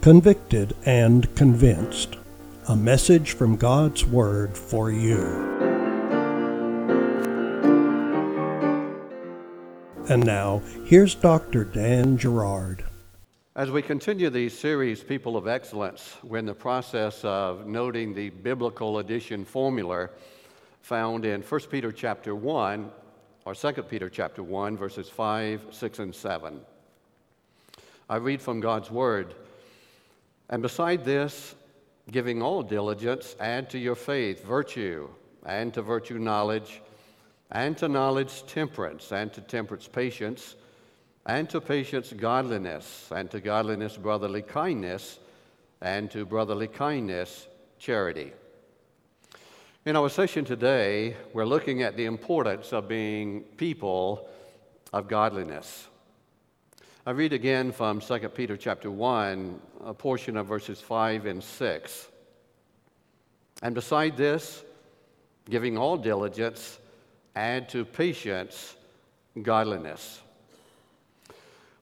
convicted, 0.00 0.76
and 0.86 1.34
convinced. 1.34 2.16
A 2.68 2.76
message 2.76 3.32
from 3.32 3.56
God's 3.56 4.04
Word 4.04 4.56
for 4.56 4.90
you. 4.90 5.22
And 10.08 10.24
now, 10.24 10.62
here's 10.86 11.14
Dr. 11.14 11.64
Dan 11.64 12.16
Gerard. 12.16 12.84
As 13.56 13.70
we 13.70 13.82
continue 13.82 14.30
these 14.30 14.56
series, 14.56 15.02
People 15.02 15.36
of 15.36 15.48
Excellence, 15.48 16.16
we're 16.22 16.38
in 16.38 16.46
the 16.46 16.54
process 16.54 17.24
of 17.24 17.66
noting 17.66 18.14
the 18.14 18.30
biblical 18.30 18.98
addition 18.98 19.44
formula 19.44 20.10
found 20.80 21.24
in 21.24 21.42
1 21.42 21.60
Peter 21.70 21.90
chapter 21.90 22.34
1, 22.36 22.90
or 23.44 23.54
2 23.54 23.72
Peter 23.82 24.08
chapter 24.08 24.42
1, 24.44 24.76
verses 24.76 25.08
5, 25.08 25.66
6, 25.70 25.98
and 25.98 26.14
7. 26.14 26.60
I 28.08 28.16
read 28.16 28.40
from 28.40 28.60
God's 28.60 28.90
Word. 28.90 29.34
And 30.50 30.62
beside 30.62 31.04
this, 31.04 31.54
giving 32.10 32.42
all 32.42 32.62
diligence, 32.62 33.36
add 33.38 33.68
to 33.70 33.78
your 33.78 33.94
faith 33.94 34.44
virtue, 34.44 35.08
and 35.44 35.72
to 35.74 35.82
virtue 35.82 36.18
knowledge, 36.18 36.80
and 37.50 37.76
to 37.78 37.88
knowledge 37.88 38.46
temperance, 38.46 39.12
and 39.12 39.32
to 39.34 39.40
temperance 39.40 39.88
patience, 39.88 40.56
and 41.26 41.50
to 41.50 41.60
patience 41.60 42.12
godliness, 42.12 43.10
and 43.14 43.30
to 43.30 43.40
godliness 43.40 43.96
brotherly 43.96 44.42
kindness, 44.42 45.18
and 45.82 46.10
to 46.10 46.24
brotherly 46.24 46.66
kindness 46.66 47.46
charity. 47.78 48.32
In 49.84 49.96
our 49.96 50.08
session 50.08 50.44
today, 50.44 51.16
we're 51.32 51.44
looking 51.44 51.82
at 51.82 51.96
the 51.96 52.06
importance 52.06 52.72
of 52.72 52.88
being 52.88 53.42
people 53.56 54.28
of 54.92 55.08
godliness. 55.08 55.88
I 57.08 57.12
read 57.12 57.32
again 57.32 57.72
from 57.72 58.02
2 58.02 58.18
Peter 58.28 58.54
chapter 58.54 58.90
1, 58.90 59.58
a 59.86 59.94
portion 59.94 60.36
of 60.36 60.46
verses 60.46 60.78
5 60.78 61.24
and 61.24 61.42
6. 61.42 62.08
And 63.62 63.74
beside 63.74 64.14
this, 64.14 64.62
giving 65.48 65.78
all 65.78 65.96
diligence, 65.96 66.78
add 67.34 67.70
to 67.70 67.86
patience 67.86 68.76
godliness. 69.40 70.20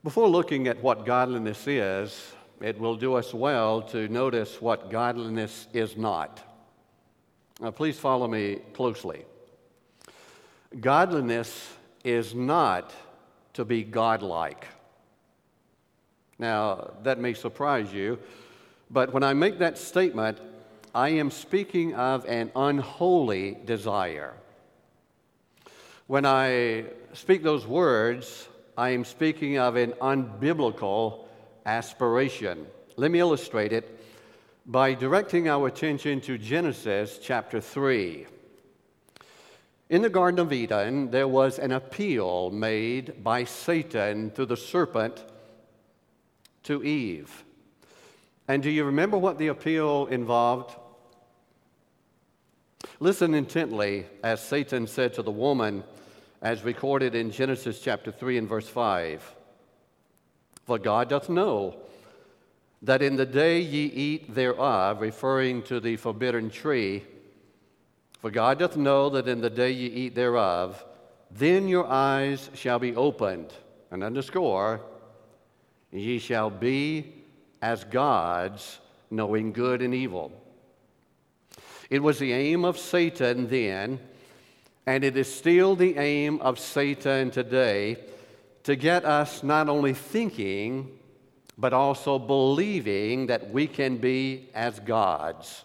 Before 0.05 0.29
looking 0.29 0.69
at 0.69 0.81
what 0.81 1.05
godliness 1.05 1.67
is, 1.67 2.33
it 2.61 2.79
will 2.79 2.95
do 2.95 3.15
us 3.15 3.35
well 3.35 3.83
to 3.83 4.07
notice 4.07 4.63
what 4.63 4.93
godliness 4.93 5.67
is 5.73 5.97
not. 5.97 6.41
Now, 7.61 7.73
please 7.73 7.99
follow 7.99 8.29
me 8.29 8.61
closely. 8.75 9.25
Godliness 10.81 11.69
is 12.05 12.33
not 12.33 12.93
to 13.55 13.65
be 13.65 13.83
godlike. 13.83 14.69
Now, 16.39 16.93
that 17.03 17.19
may 17.19 17.35
surprise 17.35 17.93
you, 17.93 18.19
but 18.91 19.13
when 19.13 19.23
I 19.23 19.33
make 19.33 19.59
that 19.59 19.79
statement, 19.79 20.39
I 20.95 21.11
am 21.11 21.31
speaking 21.31 21.95
of 21.95 22.25
an 22.27 22.53
unholy 22.55 23.59
desire. 23.65 24.35
When 26.07 26.25
I 26.25 26.85
speak 27.15 27.43
those 27.43 27.67
words, 27.67 28.49
I 28.79 28.91
am 28.91 29.05
speaking 29.05 29.59
of 29.59 29.77
an 29.77 29.93
unbiblical 29.93 31.25
aspiration. 31.65 32.67
Let 32.97 33.11
me 33.11 33.19
illustrate 33.19 33.73
it 33.73 33.99
by 34.67 34.95
directing 34.95 35.49
our 35.49 35.67
attention 35.67 36.21
to 36.23 36.39
Genesis 36.39 37.19
chapter 37.23 37.61
3. 37.61 38.27
In 39.89 40.03
the 40.03 40.11
Garden 40.11 40.41
of 40.41 40.53
Eden, 40.53 41.11
there 41.11 41.29
was 41.29 41.59
an 41.59 41.73
appeal 41.73 42.51
made 42.51 43.23
by 43.23 43.45
Satan 43.45 44.31
through 44.31 44.47
the 44.47 44.57
serpent 44.57 45.25
to 46.67 46.85
Eve. 46.85 47.45
And 48.49 48.63
do 48.63 48.71
you 48.71 48.85
remember 48.85 49.19
what 49.19 49.39
the 49.39 49.49
appeal 49.49 50.07
involved? 50.07 50.77
Listen 53.01 53.35
intently 53.35 54.07
as 54.23 54.41
Satan 54.41 54.87
said 54.87 55.15
to 55.15 55.23
the 55.23 55.31
woman, 55.31 55.83
as 56.43 56.63
recorded 56.63 57.15
in 57.15 57.31
Genesis 57.31 57.81
chapter 57.81 58.13
3 58.13 58.39
and 58.39 58.49
verse 58.49 58.69
5. 58.69 59.35
For 60.65 60.79
God 60.79 61.09
doth 61.09 61.29
know 61.29 61.77
that 62.83 63.03
in 63.03 63.17
the 63.17 63.27
day 63.27 63.61
ye 63.61 63.87
eat 63.87 64.35
thereof, 64.35 65.01
referring 65.01 65.63
to 65.65 65.81
the 65.81 65.97
forbidden 65.97 66.51
tree, 66.51 67.05
for 68.21 68.31
God 68.31 68.59
doth 68.59 68.77
know 68.77 69.09
that 69.11 69.29
in 69.29 69.41
the 69.41 69.51
day 69.51 69.71
ye 69.71 69.87
eat 69.87 70.15
thereof, 70.15 70.85
then 71.31 71.69
your 71.69 71.87
eyes 71.87 72.51
shall 72.55 72.79
be 72.79 72.95
opened, 72.95 73.53
and 73.91 74.03
underscore, 74.05 74.81
Ye 75.97 76.19
shall 76.19 76.51
be 76.51 77.13
as 77.63 77.85
gods, 77.85 78.79
knowing 79.11 79.53
good 79.53 79.83
and 79.83 79.95
evil. 79.95 80.33
It 81.89 82.03
was 82.03 82.19
the 82.19 82.33
aim 82.33 82.65
of 82.65 82.79
Satan 82.79 83.49
then, 83.49 84.01
and 84.87 85.05
it 85.05 85.17
is 85.17 85.33
still 85.33 85.75
the 85.75 85.97
aim 85.97 86.41
of 86.41 86.59
Satan 86.59 87.31
today 87.31 87.97
to 88.65 88.77
get 88.77 89.05
us 89.05 89.43
not 89.43 89.69
only 89.69 89.95
thinking, 89.95 90.99
but 91.57 91.73
also 91.73 92.19
believing 92.19 93.29
that 93.29 93.51
we 93.51 93.67
can 93.67 93.97
be 93.97 94.49
as 94.55 94.79
gods. 94.81 95.65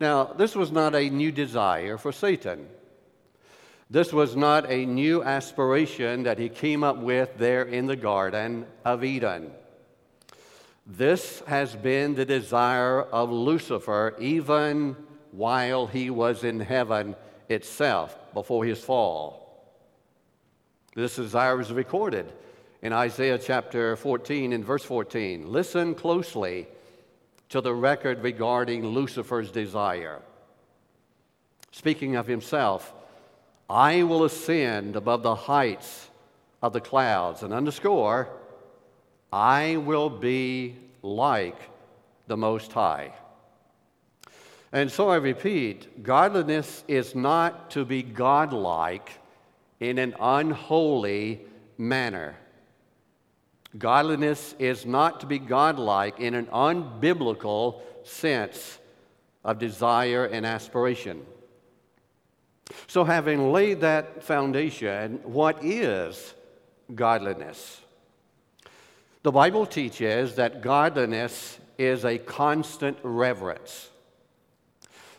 Now, 0.00 0.24
this 0.24 0.54
was 0.54 0.72
not 0.72 0.94
a 0.94 1.10
new 1.10 1.30
desire 1.30 1.98
for 1.98 2.12
Satan. 2.12 2.68
This 3.92 4.10
was 4.10 4.34
not 4.34 4.70
a 4.70 4.86
new 4.86 5.22
aspiration 5.22 6.22
that 6.22 6.38
he 6.38 6.48
came 6.48 6.82
up 6.82 6.96
with 6.96 7.36
there 7.36 7.64
in 7.64 7.86
the 7.86 7.94
Garden 7.94 8.64
of 8.86 9.04
Eden. 9.04 9.50
This 10.86 11.42
has 11.46 11.76
been 11.76 12.14
the 12.14 12.24
desire 12.24 13.02
of 13.02 13.30
Lucifer 13.30 14.16
even 14.18 14.96
while 15.30 15.86
he 15.86 16.08
was 16.08 16.42
in 16.42 16.58
heaven 16.58 17.14
itself 17.50 18.16
before 18.32 18.64
his 18.64 18.82
fall. 18.82 19.62
This 20.94 21.16
desire 21.16 21.60
is 21.60 21.70
recorded 21.70 22.32
in 22.80 22.94
Isaiah 22.94 23.38
chapter 23.38 23.94
14 23.96 24.54
and 24.54 24.64
verse 24.64 24.84
14. 24.84 25.52
Listen 25.52 25.94
closely 25.94 26.66
to 27.50 27.60
the 27.60 27.74
record 27.74 28.22
regarding 28.22 28.86
Lucifer's 28.86 29.50
desire. 29.50 30.22
Speaking 31.72 32.16
of 32.16 32.26
himself, 32.26 32.94
I 33.72 34.02
will 34.02 34.24
ascend 34.24 34.96
above 34.96 35.22
the 35.22 35.34
heights 35.34 36.10
of 36.60 36.74
the 36.74 36.80
clouds. 36.80 37.42
And 37.42 37.54
underscore, 37.54 38.28
I 39.32 39.78
will 39.78 40.10
be 40.10 40.76
like 41.00 41.56
the 42.26 42.36
Most 42.36 42.70
High. 42.72 43.14
And 44.72 44.92
so 44.92 45.08
I 45.08 45.16
repeat 45.16 46.02
godliness 46.02 46.84
is 46.86 47.14
not 47.14 47.70
to 47.70 47.86
be 47.86 48.02
godlike 48.02 49.10
in 49.80 49.96
an 49.96 50.14
unholy 50.20 51.40
manner. 51.78 52.36
Godliness 53.78 54.54
is 54.58 54.84
not 54.84 55.20
to 55.20 55.26
be 55.26 55.38
godlike 55.38 56.20
in 56.20 56.34
an 56.34 56.44
unbiblical 56.46 57.80
sense 58.04 58.78
of 59.42 59.58
desire 59.58 60.26
and 60.26 60.44
aspiration. 60.44 61.24
So, 62.86 63.04
having 63.04 63.52
laid 63.52 63.80
that 63.80 64.22
foundation, 64.22 65.20
what 65.24 65.64
is 65.64 66.34
godliness? 66.94 67.80
The 69.22 69.32
Bible 69.32 69.66
teaches 69.66 70.34
that 70.36 70.62
godliness 70.62 71.58
is 71.78 72.04
a 72.04 72.18
constant 72.18 72.98
reverence. 73.02 73.90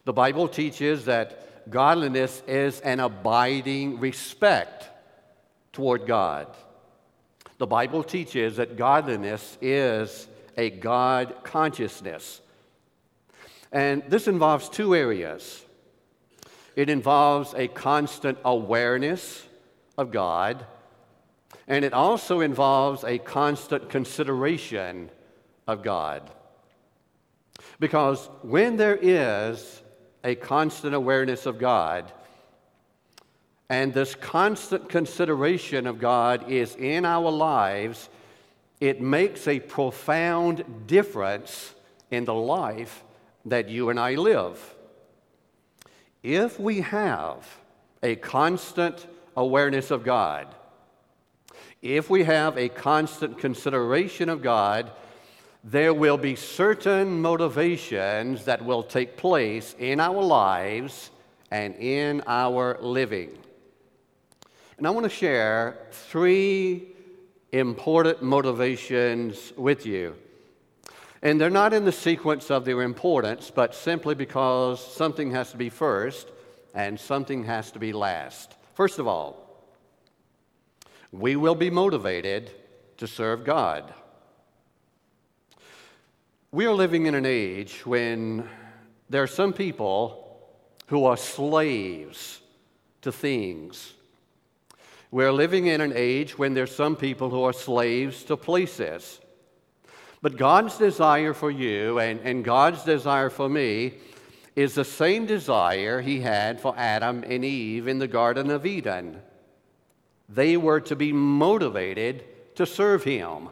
The 0.06 0.14
Bible 0.14 0.48
teaches 0.48 1.06
that 1.06 1.70
godliness 1.70 2.44
is 2.48 2.80
an 2.82 3.00
abiding 3.00 4.00
respect 4.00 4.90
toward 5.72 6.06
God. 6.06 6.48
The 7.58 7.68
Bible 7.68 8.04
teaches 8.04 8.58
that 8.58 8.76
godliness 8.76 9.58
is 9.62 10.28
a 10.58 10.70
God 10.70 11.36
consciousness. 11.44 12.42
And 13.72 14.04
this 14.10 14.28
involves 14.28 14.70
two 14.70 14.94
areas 14.94 15.63
it 16.76 16.90
involves 16.90 17.54
a 17.56 17.68
constant 17.68 18.38
awareness 18.44 19.48
of 19.98 20.12
God, 20.12 20.66
and 21.68 21.86
it 21.86 21.94
also 21.94 22.42
involves 22.42 23.04
a 23.04 23.18
constant 23.20 23.90
consideration 23.90 25.10
of 25.68 25.84
God. 25.84 26.30
Because 27.80 28.30
when 28.42 28.76
there 28.78 28.98
is 29.02 29.82
a 30.24 30.36
constant 30.36 30.96
awareness 30.96 31.46
of 31.46 31.60
God, 31.60 32.12
and 33.70 33.94
this 33.94 34.16
constant 34.16 34.90
consideration 34.90 35.88
of 35.88 36.00
God 36.00 36.52
is 36.52 36.76
in 36.76 37.06
our 37.06 37.32
lives, 37.32 38.10
it 38.80 39.02
makes 39.02 39.48
a 39.48 39.60
profound 39.60 40.64
difference 40.88 41.74
in 42.12 42.26
the 42.26 42.34
life 42.34 43.04
that 43.46 43.70
you 43.70 43.90
and 43.90 44.00
I 44.00 44.16
live. 44.16 44.76
If 46.24 46.58
we 46.58 46.80
have 46.80 47.46
a 48.02 48.16
constant 48.16 49.06
awareness 49.36 49.92
of 49.92 50.06
God, 50.06 50.48
if 51.82 52.10
we 52.10 52.24
have 52.24 52.58
a 52.58 52.70
constant 52.70 53.38
consideration 53.38 54.30
of 54.30 54.42
God, 54.42 54.90
there 55.66 55.94
will 55.94 56.18
be 56.18 56.38
certain 56.38 57.22
motivations 57.22 58.46
that 58.46 58.64
will 58.64 58.84
take 58.84 59.18
place 59.18 59.76
in 59.78 60.00
our 60.00 60.22
lives 60.22 61.12
and 61.52 61.76
in 61.76 62.24
our 62.26 62.78
living. 62.82 63.38
And 64.78 64.88
I 64.88 64.92
want 64.92 65.04
to 65.04 65.10
share 65.10 65.78
three 65.92 66.88
important 67.52 68.24
motivations 68.24 69.52
with 69.58 69.86
you. 69.86 70.16
And 71.24 71.40
they're 71.40 71.50
not 71.50 71.74
in 71.74 71.86
the 71.86 71.92
sequence 71.94 72.52
of 72.52 72.66
their 72.66 72.82
importance, 72.82 73.50
but 73.50 73.74
simply 73.74 74.14
because 74.14 74.86
something 74.86 75.32
has 75.32 75.52
to 75.52 75.58
be 75.58 75.70
first 75.70 76.30
and 76.74 77.00
something 77.00 77.46
has 77.46 77.72
to 77.72 77.80
be 77.80 77.94
last. 77.94 78.56
First 78.74 79.00
of 79.00 79.08
all, 79.08 79.40
we 81.14 81.38
will 81.38 81.56
be 81.56 81.70
motivated 81.70 82.52
to 82.98 83.08
serve 83.08 83.46
God. 83.46 83.94
We 86.52 86.66
are 86.66 86.74
living 86.74 87.06
in 87.06 87.16
an 87.16 87.26
age 87.26 87.86
when 87.86 88.50
there 89.10 89.24
are 89.24 89.28
some 89.28 89.54
people 89.54 90.42
who 90.88 91.06
are 91.06 91.18
slaves 91.18 92.42
to 93.02 93.14
things. 93.14 93.94
We're 95.10 95.32
living 95.32 95.68
in 95.68 95.80
an 95.80 95.94
age 95.96 96.38
when 96.38 96.54
there's 96.54 96.76
some 96.76 96.98
people 96.98 97.30
who 97.30 97.44
are 97.44 97.54
slaves 97.54 98.24
to 98.26 98.36
places. 98.36 99.22
But 100.24 100.38
God's 100.38 100.78
desire 100.78 101.34
for 101.34 101.52
you 101.52 102.00
and, 102.00 102.22
and 102.22 102.46
God's 102.46 102.86
desire 102.86 103.30
for 103.30 103.50
me 103.50 103.96
is 104.56 104.74
the 104.74 104.86
same 104.86 105.26
desire 105.26 106.00
He 106.00 106.22
had 106.22 106.62
for 106.62 106.74
Adam 106.78 107.26
and 107.28 107.44
Eve 107.44 107.90
in 107.90 108.00
the 108.00 108.08
Garden 108.08 108.50
of 108.50 108.66
Eden. 108.66 109.20
They 110.30 110.56
were 110.56 110.80
to 110.80 110.96
be 110.96 111.12
motivated 111.12 112.24
to 112.56 112.66
serve 112.66 113.04
Him. 113.04 113.50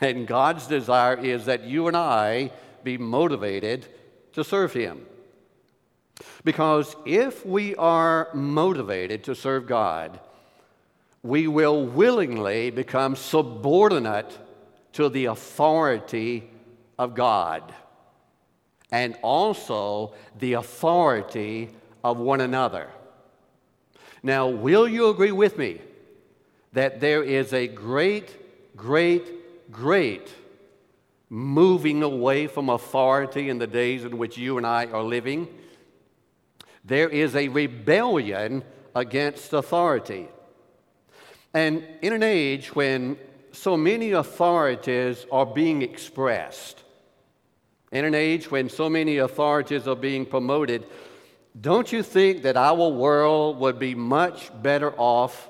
And 0.00 0.28
God's 0.28 0.68
desire 0.68 1.16
is 1.16 1.46
that 1.46 1.64
you 1.64 1.88
and 1.88 1.96
I 1.96 2.52
be 2.84 2.96
motivated 2.96 3.86
to 4.34 4.44
serve 4.44 4.72
Him. 4.72 5.04
Because 6.44 6.94
if 7.04 7.44
we 7.44 7.74
are 7.74 8.28
motivated 8.32 9.24
to 9.24 9.34
serve 9.34 9.66
God, 9.66 10.20
we 11.24 11.48
will 11.48 11.84
willingly 11.84 12.70
become 12.70 13.16
subordinate 13.16 14.38
to 14.96 15.10
the 15.10 15.26
authority 15.26 16.48
of 16.98 17.14
God 17.14 17.74
and 18.90 19.14
also 19.20 20.14
the 20.38 20.54
authority 20.54 21.68
of 22.02 22.16
one 22.16 22.40
another. 22.40 22.88
Now, 24.22 24.48
will 24.48 24.88
you 24.88 25.10
agree 25.10 25.32
with 25.32 25.58
me 25.58 25.82
that 26.72 27.00
there 27.00 27.22
is 27.22 27.52
a 27.52 27.66
great, 27.66 28.74
great, 28.74 29.70
great 29.70 30.32
moving 31.28 32.02
away 32.02 32.46
from 32.46 32.70
authority 32.70 33.50
in 33.50 33.58
the 33.58 33.66
days 33.66 34.02
in 34.02 34.16
which 34.16 34.38
you 34.38 34.56
and 34.56 34.66
I 34.66 34.86
are 34.86 35.02
living? 35.02 35.46
There 36.86 37.10
is 37.10 37.36
a 37.36 37.48
rebellion 37.48 38.64
against 38.94 39.52
authority. 39.52 40.28
And 41.52 41.86
in 42.00 42.14
an 42.14 42.22
age 42.22 42.74
when 42.74 43.18
so 43.56 43.76
many 43.76 44.12
authorities 44.12 45.26
are 45.32 45.46
being 45.46 45.82
expressed, 45.82 46.82
in 47.90 48.04
an 48.04 48.14
age 48.14 48.50
when 48.50 48.68
so 48.68 48.90
many 48.90 49.16
authorities 49.18 49.88
are 49.88 49.96
being 49.96 50.26
promoted, 50.26 50.86
don't 51.58 51.90
you 51.90 52.02
think 52.02 52.42
that 52.42 52.56
our 52.56 52.88
world 52.90 53.58
would 53.58 53.78
be 53.78 53.94
much 53.94 54.50
better 54.62 54.92
off 54.98 55.48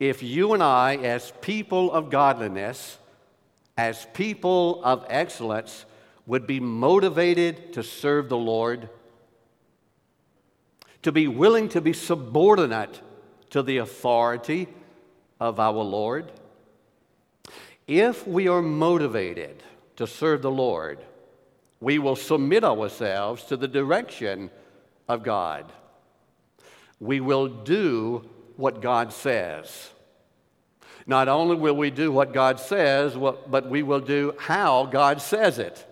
if 0.00 0.22
you 0.22 0.54
and 0.54 0.62
I, 0.62 0.96
as 0.96 1.32
people 1.40 1.92
of 1.92 2.08
godliness, 2.08 2.98
as 3.76 4.06
people 4.14 4.80
of 4.84 5.04
excellence, 5.08 5.84
would 6.24 6.46
be 6.46 6.60
motivated 6.60 7.72
to 7.74 7.82
serve 7.82 8.28
the 8.28 8.36
Lord? 8.36 8.88
To 11.02 11.12
be 11.12 11.26
willing 11.26 11.68
to 11.70 11.80
be 11.80 11.92
subordinate 11.92 13.00
to 13.50 13.62
the 13.62 13.78
authority 13.78 14.68
of 15.40 15.58
our 15.58 15.82
Lord? 15.82 16.30
If 17.88 18.26
we 18.26 18.48
are 18.48 18.60
motivated 18.60 19.62
to 19.96 20.06
serve 20.06 20.42
the 20.42 20.50
Lord, 20.50 20.98
we 21.80 21.98
will 21.98 22.16
submit 22.16 22.62
ourselves 22.62 23.44
to 23.44 23.56
the 23.56 23.66
direction 23.66 24.50
of 25.08 25.22
God. 25.22 25.72
We 27.00 27.20
will 27.20 27.48
do 27.48 28.28
what 28.56 28.82
God 28.82 29.12
says. 29.12 29.90
Not 31.06 31.28
only 31.28 31.56
will 31.56 31.76
we 31.76 31.90
do 31.90 32.12
what 32.12 32.34
God 32.34 32.60
says, 32.60 33.14
but 33.14 33.70
we 33.70 33.82
will 33.82 34.00
do 34.00 34.34
how 34.38 34.84
God 34.84 35.22
says 35.22 35.58
it. 35.58 35.86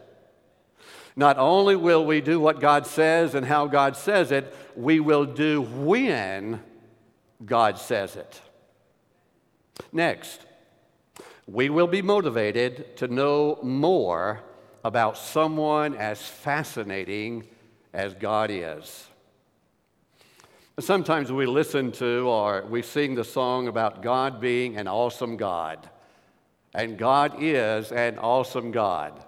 Not 1.16 1.38
only 1.38 1.76
will 1.76 2.04
we 2.04 2.20
do 2.20 2.38
what 2.38 2.60
God 2.60 2.86
says 2.86 3.34
and 3.34 3.46
how 3.46 3.66
God 3.66 3.96
says 3.96 4.30
it, 4.30 4.54
we 4.76 5.00
will 5.00 5.24
do 5.24 5.62
when 5.62 6.62
God 7.42 7.78
says 7.78 8.16
it. 8.16 8.40
Next, 9.92 10.44
we 11.46 11.68
will 11.68 11.86
be 11.86 12.02
motivated 12.02 12.96
to 12.96 13.06
know 13.06 13.58
more 13.62 14.40
about 14.84 15.16
someone 15.16 15.94
as 15.94 16.20
fascinating 16.20 17.46
as 17.92 18.14
God 18.14 18.50
is. 18.50 19.06
Sometimes 20.78 21.32
we 21.32 21.46
listen 21.46 21.92
to 21.92 22.28
or 22.28 22.64
we 22.68 22.82
sing 22.82 23.14
the 23.14 23.24
song 23.24 23.68
about 23.68 24.02
God 24.02 24.40
being 24.40 24.76
an 24.76 24.88
awesome 24.88 25.36
God, 25.36 25.88
and 26.74 26.98
God 26.98 27.36
is 27.38 27.92
an 27.92 28.18
awesome 28.18 28.72
God. 28.72 29.24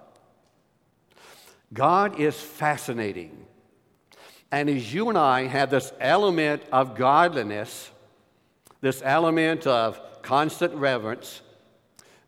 God 1.73 2.21
is 2.21 2.39
fascinating. 2.39 3.47
And 4.51 4.69
as 4.69 4.93
you 4.93 5.09
and 5.09 5.17
I 5.17 5.47
have 5.47 5.71
this 5.71 5.93
element 6.01 6.63
of 6.73 6.97
godliness, 6.97 7.91
this 8.81 9.03
element 9.05 9.67
of 9.67 10.01
constant 10.23 10.75
reverence, 10.75 11.43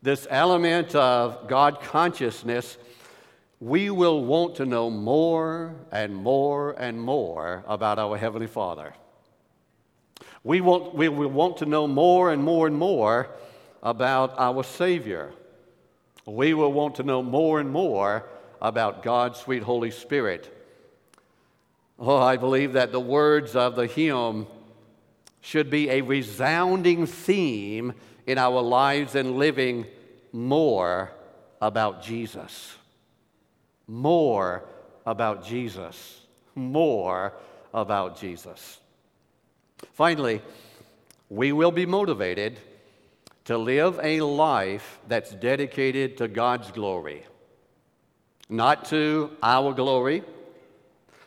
this 0.02 0.26
element 0.30 0.94
of 0.94 1.46
God 1.46 1.80
consciousness, 1.82 2.78
we 3.60 3.90
will 3.90 4.24
want 4.24 4.56
to 4.56 4.64
know 4.64 4.88
more 4.88 5.74
and 5.92 6.16
more 6.16 6.72
and 6.72 6.98
more 6.98 7.62
about 7.66 7.98
our 7.98 8.16
Heavenly 8.16 8.46
Father. 8.46 8.94
We, 10.42 10.62
want, 10.62 10.94
we 10.94 11.08
will 11.10 11.28
want 11.28 11.58
to 11.58 11.66
know 11.66 11.86
more 11.86 12.32
and 12.32 12.42
more 12.42 12.66
and 12.66 12.76
more 12.76 13.28
about 13.82 14.34
our 14.38 14.62
Savior. 14.62 15.32
We 16.24 16.54
will 16.54 16.72
want 16.72 16.94
to 16.94 17.02
know 17.02 17.22
more 17.22 17.60
and 17.60 17.70
more 17.70 18.26
about 18.62 19.02
God's 19.02 19.38
sweet 19.38 19.62
Holy 19.62 19.90
Spirit. 19.90 20.56
Oh, 21.98 22.16
I 22.16 22.38
believe 22.38 22.72
that 22.72 22.92
the 22.92 23.00
words 23.00 23.54
of 23.54 23.76
the 23.76 23.86
hymn 23.86 24.46
should 25.42 25.68
be 25.68 25.90
a 25.90 26.00
resounding 26.00 27.04
theme 27.04 27.92
in 28.26 28.38
our 28.38 28.62
lives 28.62 29.14
and 29.14 29.36
living 29.36 29.86
more 30.32 31.10
about 31.60 32.02
Jesus 32.02 32.76
more 33.90 34.64
about 35.04 35.44
Jesus. 35.44 36.20
More 36.54 37.34
about 37.74 38.18
Jesus. 38.20 38.78
Finally, 39.94 40.42
we 41.28 41.52
will 41.52 41.72
be 41.72 41.86
motivated 41.86 42.60
to 43.44 43.58
live 43.58 43.98
a 44.02 44.20
life 44.20 45.00
that's 45.08 45.32
dedicated 45.32 46.16
to 46.18 46.28
God's 46.28 46.70
glory, 46.70 47.24
not 48.48 48.84
to 48.86 49.30
our 49.42 49.72
glory, 49.72 50.22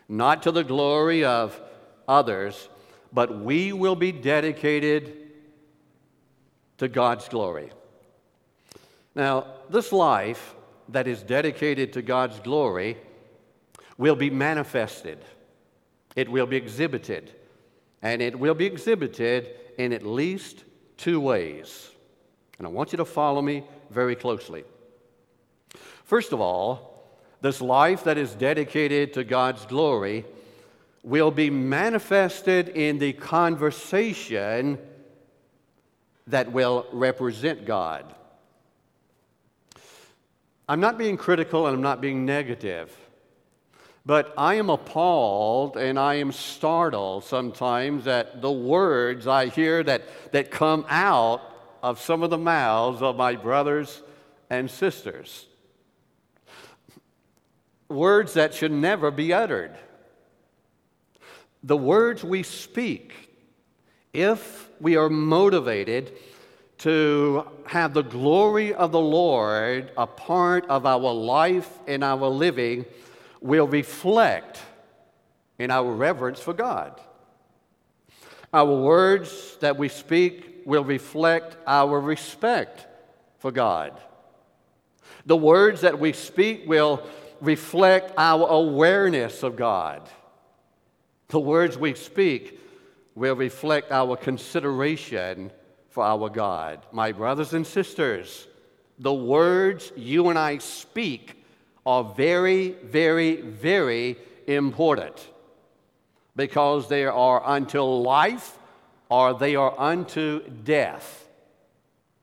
not 0.08 0.42
to 0.44 0.52
the 0.52 0.64
glory 0.64 1.24
of 1.24 1.60
others, 2.08 2.68
but 3.12 3.40
we 3.40 3.72
will 3.72 3.96
be 3.96 4.12
dedicated 4.12 5.16
to 6.78 6.88
God's 6.88 7.28
glory. 7.28 7.70
Now, 9.14 9.46
this 9.70 9.92
life 9.92 10.54
that 10.88 11.06
is 11.06 11.22
dedicated 11.22 11.92
to 11.92 12.02
God's 12.02 12.40
glory 12.40 12.96
will 13.96 14.16
be 14.16 14.30
manifested, 14.30 15.18
it 16.16 16.28
will 16.28 16.46
be 16.46 16.56
exhibited, 16.56 17.32
and 18.02 18.20
it 18.20 18.38
will 18.38 18.54
be 18.54 18.66
exhibited 18.66 19.50
in 19.78 19.92
at 19.92 20.04
least 20.04 20.64
two 20.96 21.20
ways. 21.20 21.90
And 22.58 22.66
I 22.66 22.70
want 22.70 22.92
you 22.92 22.98
to 22.98 23.04
follow 23.04 23.42
me 23.42 23.64
very 23.90 24.14
closely. 24.14 24.64
First 26.04 26.32
of 26.32 26.40
all, 26.40 26.94
this 27.40 27.60
life 27.60 28.04
that 28.04 28.18
is 28.18 28.34
dedicated 28.34 29.12
to 29.14 29.24
God's 29.24 29.66
glory 29.66 30.24
will 31.02 31.30
be 31.30 31.50
manifested 31.50 32.70
in 32.70 32.98
the 32.98 33.12
conversation 33.12 34.78
that 36.26 36.52
will 36.52 36.86
represent 36.92 37.66
God. 37.66 38.14
I'm 40.68 40.80
not 40.80 40.96
being 40.96 41.16
critical 41.16 41.66
and 41.66 41.76
I'm 41.76 41.82
not 41.82 42.00
being 42.00 42.24
negative, 42.24 42.96
but 44.06 44.32
I 44.38 44.54
am 44.54 44.70
appalled 44.70 45.76
and 45.76 45.98
I 45.98 46.14
am 46.14 46.32
startled 46.32 47.24
sometimes 47.24 48.06
at 48.06 48.40
the 48.40 48.50
words 48.50 49.26
I 49.26 49.46
hear 49.46 49.82
that, 49.82 50.04
that 50.32 50.50
come 50.50 50.86
out 50.88 51.42
of 51.82 52.00
some 52.00 52.22
of 52.22 52.30
the 52.30 52.38
mouths 52.38 53.02
of 53.02 53.16
my 53.16 53.36
brothers 53.36 54.02
and 54.48 54.70
sisters. 54.70 55.46
words 57.88 58.32
that 58.32 58.54
should 58.54 58.72
never 58.72 59.10
be 59.10 59.32
uttered. 59.32 59.76
The 61.62 61.76
words 61.76 62.24
we 62.24 62.42
speak, 62.42 63.12
if 64.12 64.68
we 64.80 64.96
are 64.96 65.10
motivated 65.10 66.12
to 66.78 67.46
have 67.66 67.94
the 67.94 68.02
glory 68.02 68.74
of 68.74 68.92
the 68.92 69.00
Lord 69.00 69.92
a 69.96 70.06
part 70.06 70.66
of 70.66 70.86
our 70.86 71.12
life 71.12 71.78
and 71.86 72.02
our 72.02 72.28
living, 72.28 72.84
will 73.40 73.66
reflect 73.66 74.58
in 75.58 75.70
our 75.70 75.90
reverence 75.92 76.40
for 76.40 76.54
God. 76.54 77.00
Our 78.52 78.74
words 78.74 79.56
that 79.60 79.76
we 79.76 79.88
speak 79.88 80.62
will 80.64 80.84
reflect 80.84 81.56
our 81.66 82.00
respect 82.00 82.86
for 83.38 83.52
God. 83.52 84.00
The 85.26 85.36
words 85.36 85.82
that 85.82 85.98
we 85.98 86.12
speak 86.12 86.62
will 86.66 87.02
reflect 87.40 88.12
our 88.16 88.46
awareness 88.48 89.42
of 89.42 89.56
God. 89.56 90.08
The 91.28 91.40
words 91.40 91.76
we 91.76 91.94
speak 91.94 92.60
will 93.14 93.36
reflect 93.36 93.90
our 93.90 94.16
consideration 94.16 95.50
for 95.94 96.02
our 96.02 96.28
God. 96.28 96.84
My 96.90 97.12
brothers 97.12 97.54
and 97.54 97.64
sisters, 97.64 98.48
the 98.98 99.14
words 99.14 99.92
you 99.94 100.28
and 100.28 100.36
I 100.36 100.58
speak 100.58 101.40
are 101.86 102.02
very, 102.02 102.72
very, 102.82 103.40
very 103.42 104.16
important 104.48 105.24
because 106.34 106.88
they 106.88 107.04
are 107.04 107.46
unto 107.46 107.80
life 107.80 108.58
or 109.08 109.34
they 109.34 109.54
are 109.54 109.72
unto 109.78 110.40
death. 110.64 111.28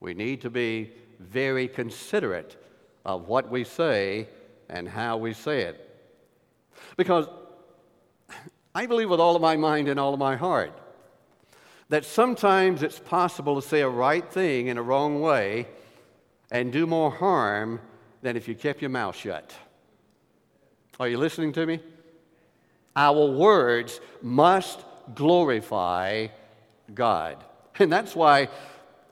We 0.01 0.15
need 0.15 0.41
to 0.41 0.49
be 0.49 0.91
very 1.21 1.69
considerate 1.69 2.61
of 3.05 3.29
what 3.29 3.49
we 3.49 3.63
say 3.63 4.27
and 4.67 4.89
how 4.89 5.15
we 5.15 5.31
say 5.31 5.61
it. 5.61 5.89
Because 6.97 7.25
I 8.75 8.85
believe 8.85 9.09
with 9.09 9.21
all 9.21 9.37
of 9.37 9.41
my 9.41 9.55
mind 9.55 9.87
and 9.87 9.97
all 9.97 10.13
of 10.13 10.19
my 10.19 10.35
heart 10.35 10.77
that 11.91 12.05
sometimes 12.05 12.83
it's 12.83 12.99
possible 12.99 13.61
to 13.61 13.67
say 13.67 13.81
a 13.81 13.89
right 13.89 14.31
thing 14.31 14.67
in 14.67 14.77
a 14.77 14.81
wrong 14.81 15.19
way 15.19 15.67
and 16.49 16.71
do 16.71 16.87
more 16.87 17.11
harm 17.11 17.81
than 18.21 18.37
if 18.37 18.47
you 18.47 18.55
kept 18.55 18.81
your 18.81 18.89
mouth 18.89 19.13
shut. 19.13 19.53
Are 21.01 21.09
you 21.09 21.17
listening 21.17 21.51
to 21.51 21.65
me? 21.65 21.81
Our 22.95 23.31
words 23.31 23.99
must 24.21 24.79
glorify 25.13 26.27
God. 26.93 27.43
And 27.77 27.91
that's 27.91 28.15
why 28.15 28.47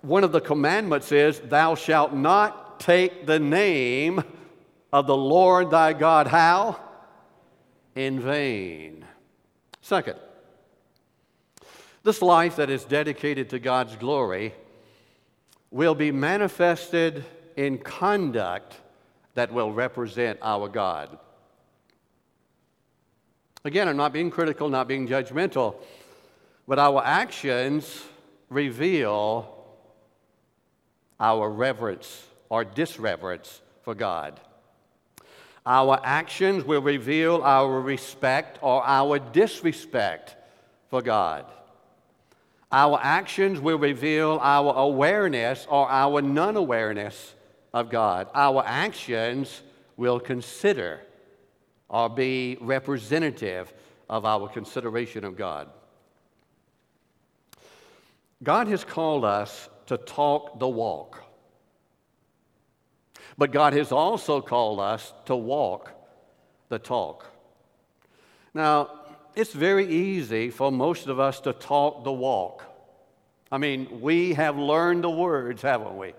one 0.02 0.24
of 0.24 0.32
the 0.32 0.40
commandments 0.40 1.12
is, 1.12 1.42
Thou 1.42 1.76
shalt 1.76 2.14
not 2.14 2.80
take 2.80 3.26
the 3.26 3.40
name 3.40 4.24
of 4.94 5.06
the 5.06 5.18
Lord 5.18 5.70
thy 5.70 5.92
God. 5.92 6.28
How? 6.28 6.80
In 7.94 8.22
vain. 8.22 9.06
Second, 9.82 10.18
this 12.04 12.22
life 12.22 12.56
that 12.56 12.70
is 12.70 12.84
dedicated 12.86 13.50
to 13.50 13.60
God's 13.60 13.96
glory 13.96 14.54
will 15.72 15.96
be 15.96 16.12
manifested 16.12 17.26
in 17.56 17.78
conduct 17.78 18.76
that 19.34 19.52
will 19.52 19.72
represent 19.72 20.40
our 20.42 20.68
God. 20.68 21.18
Again, 23.66 23.88
I'm 23.88 23.98
not 23.98 24.14
being 24.14 24.32
critical, 24.32 24.70
not 24.70 24.88
being 24.88 25.08
judgmental, 25.08 25.76
but 26.68 26.80
our 26.80 27.04
actions 27.06 28.04
reveal 28.50 29.56
our 31.20 31.50
reverence 31.50 32.26
or 32.48 32.64
disreverence 32.64 33.62
for 33.84 33.94
God. 33.94 34.40
Our 35.66 36.00
actions 36.04 36.64
will 36.64 36.82
reveal 36.82 37.42
our 37.44 37.82
respect 37.82 38.60
or 38.62 38.84
our 38.86 39.20
disrespect 39.20 40.36
for 40.90 41.02
God. 41.02 41.46
Our 42.72 43.00
actions 43.02 43.60
will 43.60 43.80
reveal 43.80 44.40
our 44.42 44.74
awareness 44.76 45.66
or 45.70 45.90
our 45.90 46.22
non 46.22 46.56
awareness 46.56 47.34
of 47.74 47.90
God. 47.90 48.28
Our 48.36 48.64
actions 48.66 49.64
will 49.98 50.20
consider 50.20 51.02
or 51.90 52.10
be 52.10 52.58
representative 52.62 53.74
of 54.08 54.26
our 54.26 54.48
consideration 54.48 55.24
of 55.24 55.36
God. 55.36 55.70
God 58.42 58.68
has 58.68 58.84
called 58.84 59.26
us 59.26 59.70
to 59.88 59.98
talk 59.98 60.60
the 60.60 60.68
walk, 60.68 61.24
but 63.38 63.52
God 63.52 63.74
has 63.74 63.92
also 63.92 64.42
called 64.42 64.80
us 64.80 65.12
to 65.26 65.36
walk 65.36 65.92
the 66.70 66.80
talk. 66.80 67.26
Now, 68.54 68.99
it's 69.36 69.54
very 69.54 69.88
easy 69.88 70.50
for 70.50 70.72
most 70.72 71.08
of 71.08 71.20
us 71.20 71.40
to 71.42 71.54
talk 71.54 72.04
the 72.04 72.12
walk. 72.12 72.66
I 73.52 73.58
mean, 73.58 74.02
we 74.02 74.34
have 74.34 74.58
learned 74.58 75.04
the 75.04 75.10
words, 75.10 75.62
haven't 75.62 75.98
we? 75.98 76.14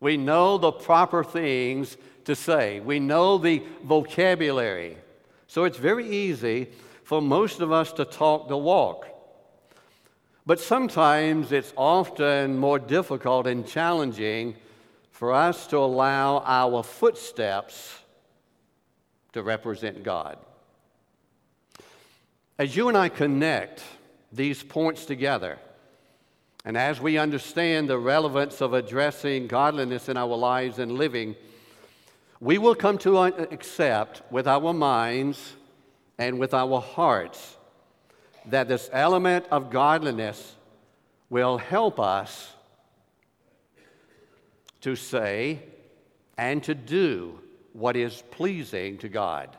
We 0.00 0.16
know 0.16 0.58
the 0.58 0.72
proper 0.72 1.24
things 1.24 1.96
to 2.24 2.34
say, 2.34 2.80
we 2.80 2.98
know 2.98 3.38
the 3.38 3.62
vocabulary. 3.84 4.96
So 5.46 5.64
it's 5.64 5.78
very 5.78 6.08
easy 6.08 6.68
for 7.04 7.22
most 7.22 7.60
of 7.60 7.70
us 7.70 7.92
to 7.92 8.04
talk 8.04 8.48
the 8.48 8.56
walk. 8.56 9.06
But 10.44 10.60
sometimes 10.60 11.52
it's 11.52 11.72
often 11.76 12.58
more 12.58 12.78
difficult 12.78 13.46
and 13.46 13.66
challenging 13.66 14.56
for 15.10 15.32
us 15.32 15.66
to 15.68 15.78
allow 15.78 16.42
our 16.44 16.82
footsteps 16.82 18.00
to 19.32 19.42
represent 19.42 20.02
God. 20.02 20.38
As 22.58 22.74
you 22.74 22.88
and 22.88 22.96
I 22.96 23.10
connect 23.10 23.82
these 24.32 24.62
points 24.62 25.04
together, 25.04 25.58
and 26.64 26.76
as 26.76 27.00
we 27.00 27.18
understand 27.18 27.88
the 27.88 27.98
relevance 27.98 28.62
of 28.62 28.72
addressing 28.72 29.46
godliness 29.46 30.08
in 30.08 30.16
our 30.16 30.34
lives 30.34 30.78
and 30.78 30.92
living, 30.92 31.36
we 32.40 32.56
will 32.56 32.74
come 32.74 32.96
to 32.98 33.18
accept 33.18 34.22
with 34.30 34.48
our 34.48 34.72
minds 34.72 35.54
and 36.18 36.38
with 36.38 36.54
our 36.54 36.80
hearts 36.80 37.56
that 38.46 38.68
this 38.68 38.88
element 38.90 39.44
of 39.50 39.70
godliness 39.70 40.56
will 41.28 41.58
help 41.58 42.00
us 42.00 42.54
to 44.80 44.96
say 44.96 45.60
and 46.38 46.62
to 46.64 46.74
do 46.74 47.38
what 47.74 47.96
is 47.96 48.22
pleasing 48.30 48.96
to 48.98 49.08
God. 49.08 49.56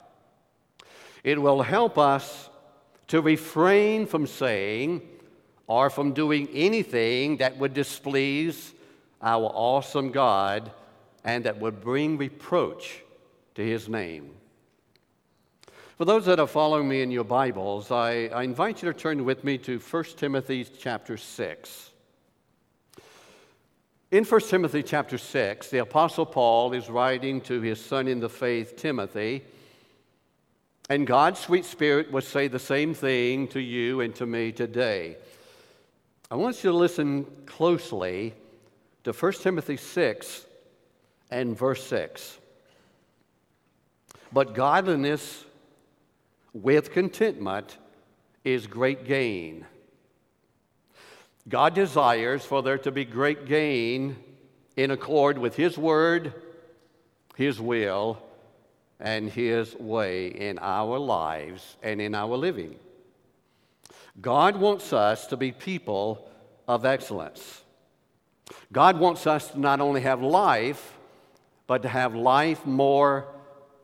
It 1.24 1.40
will 1.40 1.62
help 1.62 1.98
us 1.98 2.50
to 3.08 3.22
refrain 3.22 4.06
from 4.06 4.28
saying 4.28 5.02
or 5.68 5.90
from 5.90 6.14
doing 6.14 6.48
anything 6.54 7.38
that 7.38 7.58
would 7.58 7.74
displease 7.74 8.74
our 9.22 9.52
awesome 9.54 10.12
God 10.12 10.72
and 11.24 11.44
that 11.46 11.60
would 11.60 11.82
bring 11.82 12.18
reproach 12.18 13.02
to 13.56 13.64
his 13.64 13.90
name. 13.90 14.32
For 15.98 16.06
those 16.06 16.26
that 16.26 16.40
are 16.40 16.48
following 16.48 16.88
me 16.88 17.02
in 17.02 17.10
your 17.10 17.24
Bibles, 17.24 17.90
I, 17.90 18.28
I 18.28 18.44
invite 18.44 18.84
you 18.84 18.92
to 18.92 18.98
turn 18.98 19.26
with 19.26 19.44
me 19.44 19.58
to 19.60 19.80
1 19.80 20.04
Timothy 20.16 20.64
chapter 20.64 21.18
6. 21.18 21.92
In 24.12 24.24
1 24.24 24.42
Timothy 24.42 24.84
chapter 24.84 25.18
6, 25.18 25.70
the 25.70 25.80
Apostle 25.80 26.26
Paul 26.26 26.74
is 26.74 26.90
writing 26.90 27.42
to 27.42 27.60
his 27.62 27.84
son 27.84 28.08
in 28.08 28.20
the 28.20 28.30
faith, 28.30 28.78
Timothy, 28.78 29.44
and 30.90 31.06
God's 31.06 31.40
sweet 31.40 31.66
Spirit 31.66 32.12
would 32.12 32.24
say 32.24 32.48
the 32.48 32.60
same 32.60 32.94
thing 32.94 33.48
to 33.50 33.60
you 33.60 34.02
and 34.02 34.16
to 34.16 34.26
me 34.26 34.52
today. 34.52 35.18
I 36.32 36.36
want 36.36 36.64
you 36.64 36.72
to 36.72 36.78
listen 36.78 37.26
closely 37.46 38.34
to 39.04 39.12
1 39.12 39.34
Timothy 39.34 39.78
6 39.78 40.46
and 41.30 41.58
verse 41.58 41.86
6. 41.88 42.38
But 44.32 44.54
godliness 44.54 45.46
with 46.54 46.92
contentment 46.92 47.78
is 48.44 48.68
great 48.68 49.06
gain. 49.06 49.66
God 51.48 51.74
desires 51.74 52.44
for 52.44 52.62
there 52.62 52.78
to 52.80 52.92
be 52.92 53.06
great 53.06 53.46
gain 53.46 54.18
in 54.76 54.92
accord 54.92 55.38
with 55.38 55.56
His 55.56 55.78
word, 55.78 56.34
His 57.36 57.60
will, 57.60 58.22
and 59.00 59.30
His 59.30 59.76
way 59.76 60.28
in 60.28 60.60
our 60.60 60.98
lives 60.98 61.78
and 61.84 62.02
in 62.02 62.16
our 62.16 62.36
living. 62.36 62.76
God 64.20 64.58
wants 64.58 64.94
us 64.94 65.28
to 65.28 65.38
be 65.38 65.52
people 65.52 66.28
of 66.68 66.86
excellence. 66.86 67.62
God 68.72 69.00
wants 69.00 69.28
us 69.28 69.52
to 69.52 69.60
not 69.60 69.80
only 69.80 70.02
have 70.02 70.22
life, 70.22 70.94
but 71.68 71.82
to 71.84 71.90
have 71.90 72.16
life 72.16 72.66
more 72.66 73.28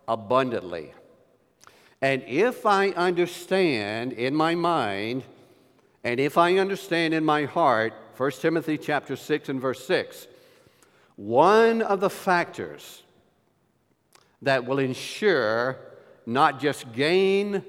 abundantly. 0.08 0.94
And 2.02 2.24
if 2.24 2.66
I 2.66 2.90
understand 2.90 4.14
in 4.14 4.36
my 4.36 4.56
mind, 4.56 5.24
and 6.04 6.20
if 6.20 6.38
I 6.38 6.58
understand 6.58 7.14
in 7.14 7.24
my 7.24 7.46
heart, 7.46 7.94
1 8.18 8.32
Timothy 8.32 8.78
chapter 8.78 9.16
6 9.16 9.50
and 9.50 9.62
verse 9.62 9.86
6, 9.86 10.28
one 11.16 11.82
of 11.82 12.00
the 12.00 12.10
factors 12.10 13.04
that 14.44 14.66
will 14.66 14.80
ensure 14.80 15.78
not 16.26 16.60
just 16.60 16.92
gain, 16.94 17.64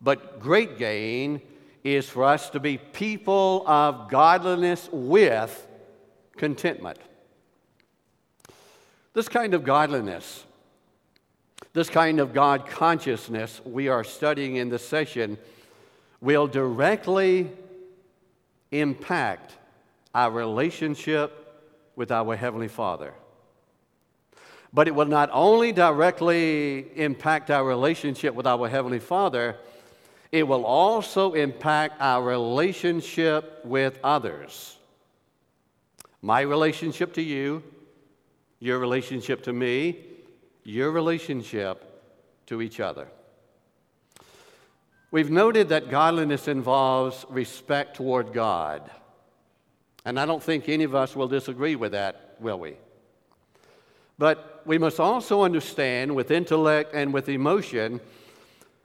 but 0.00 0.40
great 0.40 0.78
gain 0.78 1.40
is 1.84 2.08
for 2.08 2.24
us 2.24 2.50
to 2.50 2.60
be 2.60 2.78
people 2.78 3.64
of 3.66 4.10
godliness 4.10 4.88
with 4.92 5.66
contentment. 6.36 6.98
This 9.12 9.28
kind 9.28 9.54
of 9.54 9.64
godliness, 9.64 10.44
this 11.72 11.88
kind 11.88 12.20
of 12.20 12.32
God 12.32 12.66
consciousness 12.66 13.60
we 13.64 13.88
are 13.88 14.04
studying 14.04 14.56
in 14.56 14.68
this 14.68 14.86
session 14.86 15.38
will 16.20 16.46
directly 16.46 17.50
impact 18.70 19.56
our 20.14 20.30
relationship 20.30 21.62
with 21.96 22.10
our 22.12 22.36
Heavenly 22.36 22.68
Father. 22.68 23.14
But 24.72 24.86
it 24.86 24.94
will 24.94 25.06
not 25.06 25.30
only 25.32 25.72
directly 25.72 26.86
impact 26.96 27.50
our 27.50 27.64
relationship 27.64 28.34
with 28.34 28.46
our 28.46 28.68
Heavenly 28.68 29.00
Father, 29.00 29.56
it 30.30 30.46
will 30.46 30.64
also 30.64 31.32
impact 31.32 32.00
our 32.00 32.22
relationship 32.22 33.64
with 33.64 33.98
others. 34.04 34.76
My 36.22 36.42
relationship 36.42 37.14
to 37.14 37.22
you, 37.22 37.62
your 38.60 38.78
relationship 38.78 39.42
to 39.44 39.52
me, 39.52 39.98
your 40.62 40.92
relationship 40.92 41.84
to 42.46 42.62
each 42.62 42.78
other. 42.78 43.08
We've 45.10 45.30
noted 45.30 45.70
that 45.70 45.90
godliness 45.90 46.46
involves 46.46 47.26
respect 47.28 47.96
toward 47.96 48.32
God. 48.32 48.88
And 50.04 50.20
I 50.20 50.26
don't 50.26 50.42
think 50.42 50.68
any 50.68 50.84
of 50.84 50.94
us 50.94 51.16
will 51.16 51.26
disagree 51.26 51.74
with 51.74 51.92
that, 51.92 52.36
will 52.38 52.60
we? 52.60 52.76
But 54.20 54.60
we 54.66 54.76
must 54.76 55.00
also 55.00 55.44
understand 55.44 56.14
with 56.14 56.30
intellect 56.30 56.92
and 56.92 57.14
with 57.14 57.30
emotion 57.30 58.02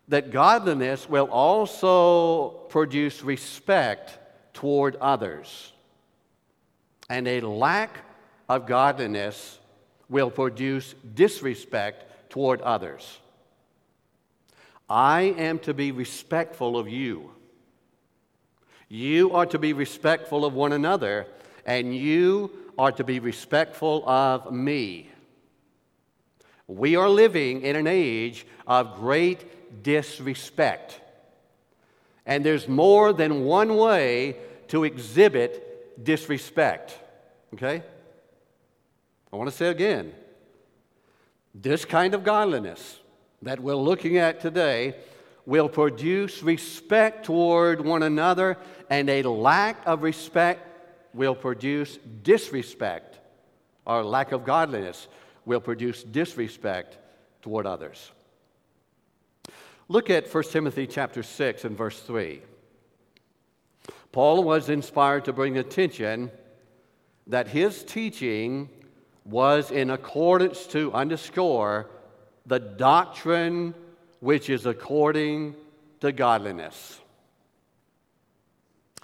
that 0.07 0.31
godliness 0.31 1.09
will 1.09 1.25
also 1.29 2.51
produce 2.69 3.21
respect 3.21 4.17
toward 4.53 4.95
others. 4.95 5.73
And 7.09 7.27
a 7.27 7.41
lack 7.41 7.97
of 8.47 8.65
godliness 8.65 9.59
will 10.07 10.31
produce 10.31 10.95
disrespect 11.15 12.29
toward 12.29 12.61
others. 12.61 13.19
I 14.89 15.35
am 15.37 15.59
to 15.59 15.73
be 15.73 15.91
respectful 15.91 16.77
of 16.77 16.87
you. 16.87 17.31
You 18.87 19.33
are 19.33 19.47
to 19.47 19.59
be 19.59 19.73
respectful 19.73 20.45
of 20.45 20.53
one 20.53 20.71
another, 20.71 21.27
and 21.65 21.93
you 21.93 22.51
are 22.77 22.93
to 22.93 23.03
be 23.03 23.19
respectful 23.19 24.07
of 24.07 24.53
me. 24.53 25.09
We 26.67 26.95
are 26.95 27.09
living 27.09 27.61
in 27.61 27.75
an 27.75 27.87
age 27.87 28.45
of 28.65 28.95
great 28.95 29.83
disrespect. 29.83 30.99
And 32.25 32.43
there's 32.43 32.67
more 32.67 33.13
than 33.13 33.45
one 33.45 33.77
way 33.77 34.37
to 34.69 34.83
exhibit 34.83 36.03
disrespect. 36.03 36.97
Okay? 37.53 37.83
I 39.31 39.35
want 39.35 39.49
to 39.49 39.55
say 39.55 39.67
again 39.67 40.13
this 41.53 41.85
kind 41.85 42.13
of 42.13 42.23
godliness 42.23 42.99
that 43.41 43.59
we're 43.59 43.75
looking 43.75 44.17
at 44.17 44.41
today 44.41 44.95
will 45.45 45.69
produce 45.69 46.43
respect 46.43 47.25
toward 47.25 47.79
one 47.79 48.03
another, 48.03 48.57
and 48.89 49.09
a 49.09 49.21
lack 49.23 49.77
of 49.85 50.03
respect 50.03 50.67
will 51.13 51.35
produce 51.35 51.97
disrespect 52.23 53.19
or 53.85 54.03
lack 54.03 54.31
of 54.31 54.43
godliness 54.43 55.07
will 55.45 55.59
produce 55.59 56.03
disrespect 56.03 56.97
toward 57.41 57.65
others. 57.65 58.11
Look 59.87 60.09
at 60.09 60.33
1 60.33 60.43
Timothy 60.45 60.87
chapter 60.87 61.21
6 61.21 61.65
and 61.65 61.77
verse 61.77 61.99
3. 61.99 62.41
Paul 64.11 64.43
was 64.43 64.69
inspired 64.69 65.25
to 65.25 65.33
bring 65.33 65.57
attention 65.57 66.31
that 67.27 67.47
his 67.47 67.83
teaching 67.83 68.69
was 69.25 69.71
in 69.71 69.89
accordance 69.89 70.65
to 70.67 70.93
underscore 70.93 71.89
the 72.45 72.59
doctrine 72.59 73.73
which 74.19 74.49
is 74.49 74.65
according 74.65 75.55
to 75.99 76.11
godliness. 76.11 76.99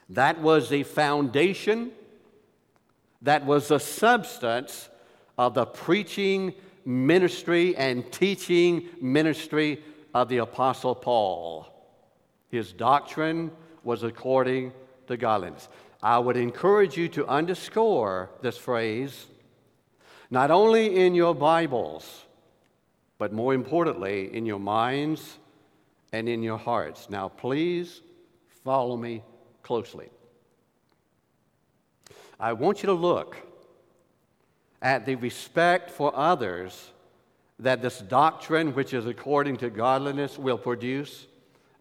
That 0.10 0.42
was 0.42 0.70
the 0.70 0.84
foundation, 0.84 1.92
that 3.22 3.46
was 3.46 3.68
the 3.70 3.80
substance 3.80 4.90
of 5.38 5.54
the 5.54 5.66
preaching 5.66 6.54
ministry 6.86 7.76
and 7.76 8.12
teaching 8.12 8.88
ministry 9.02 9.84
of 10.14 10.30
the 10.30 10.38
Apostle 10.38 10.96
Paul. 10.96 11.68
His 12.50 12.74
doctrine 12.74 13.52
was 13.84 14.04
according 14.04 14.74
to 15.08 15.18
godliness. 15.18 15.70
I 16.04 16.18
would 16.20 16.38
encourage 16.38 16.98
you 16.98 17.08
to 17.10 17.28
underscore 17.28 18.32
this 18.42 18.58
phrase, 18.58 19.28
not 20.30 20.52
only 20.52 21.06
in 21.06 21.16
your 21.16 21.36
Bibles, 21.36 22.26
but 23.18 23.32
more 23.32 23.54
importantly, 23.54 24.36
in 24.36 24.46
your 24.46 24.60
minds 24.60 25.38
and 26.12 26.28
in 26.28 26.42
your 26.42 26.58
hearts. 26.58 27.10
Now, 27.10 27.30
please 27.30 28.02
follow 28.64 28.98
me 28.98 29.24
closely. 29.62 30.10
I 32.40 32.54
want 32.54 32.82
you 32.82 32.88
to 32.88 32.94
look 32.94 33.38
at 34.82 35.06
the 35.06 35.16
respect 35.16 35.92
for 35.92 36.16
others 36.16 36.92
that 37.60 37.82
this 37.82 38.00
doctrine, 38.00 38.74
which 38.74 38.94
is 38.94 39.06
according 39.06 39.58
to 39.58 39.70
godliness, 39.70 40.38
will 40.38 40.58
produce, 40.58 41.28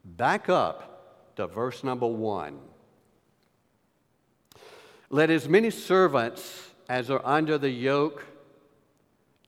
back 0.04 0.48
up 0.48 1.34
to 1.36 1.46
verse 1.46 1.82
number 1.82 2.06
one. 2.06 2.58
Let 5.08 5.30
as 5.30 5.48
many 5.48 5.70
servants 5.70 6.70
as 6.88 7.10
are 7.10 7.22
under 7.24 7.56
the 7.56 7.70
yoke 7.70 8.26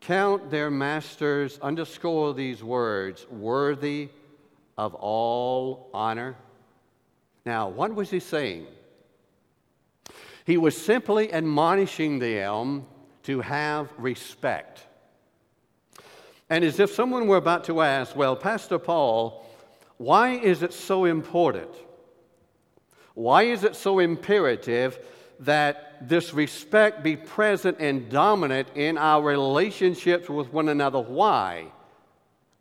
count 0.00 0.50
their 0.50 0.70
masters, 0.70 1.58
underscore 1.62 2.34
these 2.34 2.62
words, 2.62 3.26
worthy 3.30 4.08
of 4.76 4.94
all 4.94 5.90
honor. 5.94 6.36
Now, 7.44 7.68
what 7.68 7.94
was 7.94 8.10
he 8.10 8.20
saying? 8.20 8.66
He 10.44 10.56
was 10.56 10.76
simply 10.76 11.32
admonishing 11.32 12.18
them 12.18 12.86
to 13.24 13.40
have 13.40 13.88
respect. 13.98 14.86
And 16.50 16.64
as 16.64 16.80
if 16.80 16.92
someone 16.92 17.26
were 17.26 17.36
about 17.36 17.64
to 17.64 17.80
ask, 17.80 18.14
well, 18.14 18.36
Pastor 18.36 18.78
Paul, 18.78 19.46
why 19.96 20.30
is 20.30 20.62
it 20.62 20.72
so 20.72 21.04
important? 21.04 21.70
Why 23.14 23.44
is 23.44 23.64
it 23.64 23.76
so 23.76 23.98
imperative 23.98 24.98
that 25.40 26.08
this 26.08 26.34
respect 26.34 27.02
be 27.02 27.16
present 27.16 27.78
and 27.80 28.08
dominant 28.08 28.68
in 28.74 28.98
our 28.98 29.22
relationships 29.22 30.28
with 30.28 30.52
one 30.52 30.68
another? 30.68 31.00
Why? 31.00 31.66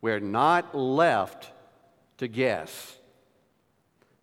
We're 0.01 0.19
not 0.19 0.75
left 0.75 1.51
to 2.17 2.27
guess. 2.27 2.97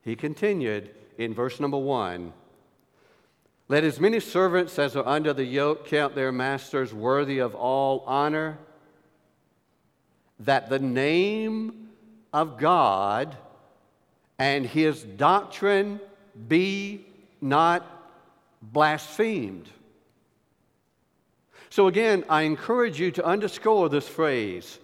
He 0.03 0.17
continued 0.17 0.95
in 1.19 1.35
verse 1.35 1.61
number 1.61 1.79
one 1.79 2.33
let 3.69 3.85
as 3.85 4.01
many 4.01 4.19
servants 4.19 4.79
as 4.79 4.97
are 4.97 5.07
under 5.07 5.35
the 5.35 5.45
yoke 5.45 5.87
count 5.87 6.15
their 6.15 6.33
masters 6.33 6.95
worthy 6.95 7.39
of 7.39 7.55
all 7.55 8.03
honor, 8.07 8.59
that 10.41 10.71
the 10.71 10.79
name 10.79 11.91
of 12.33 12.57
God 12.57 13.37
and 14.39 14.65
his 14.65 15.03
doctrine 15.03 16.01
be 16.49 17.05
not 17.43 17.85
blasphemed. 18.63 19.69
So, 21.69 21.89
again, 21.89 22.25
I 22.31 22.43
encourage 22.43 22.99
you 22.99 23.11
to 23.13 23.25
underscore 23.25 23.91
this 23.91 24.09
phrase. 24.09 24.79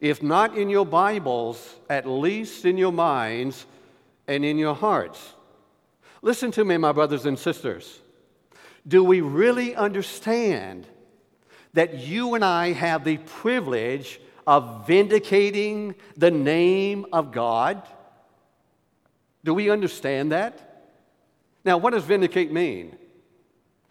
If 0.00 0.22
not 0.22 0.58
in 0.58 0.68
your 0.68 0.86
Bibles, 0.86 1.76
at 1.88 2.08
least 2.08 2.64
in 2.64 2.76
your 2.76 2.92
minds 2.92 3.64
and 4.26 4.44
in 4.44 4.58
your 4.58 4.74
hearts. 4.74 5.34
Listen 6.20 6.50
to 6.52 6.64
me, 6.64 6.76
my 6.76 6.90
brothers 6.90 7.24
and 7.24 7.38
sisters 7.38 8.00
do 8.88 9.04
we 9.04 9.20
really 9.20 9.76
understand 9.76 10.86
that 11.74 11.98
you 11.98 12.34
and 12.34 12.44
I 12.44 12.72
have 12.72 13.04
the 13.04 13.18
privilege 13.18 14.18
of 14.46 14.86
vindicating 14.86 15.94
the 16.16 16.30
name 16.30 17.04
of 17.12 17.30
God? 17.30 17.86
Do 19.44 19.52
we 19.52 19.68
understand 19.70 20.32
that? 20.32 20.86
Now, 21.64 21.76
what 21.76 21.92
does 21.92 22.04
vindicate 22.04 22.50
mean? 22.50 22.96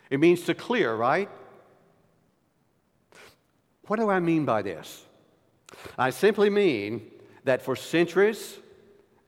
It 0.09 0.19
means 0.19 0.41
to 0.43 0.55
clear, 0.55 0.95
right? 0.95 1.29
What 3.85 3.99
do 3.99 4.09
I 4.09 4.19
mean 4.19 4.45
by 4.45 4.63
this? 4.63 5.05
I 5.97 6.09
simply 6.09 6.49
mean 6.49 7.11
that 7.43 7.61
for 7.61 7.75
centuries 7.75 8.57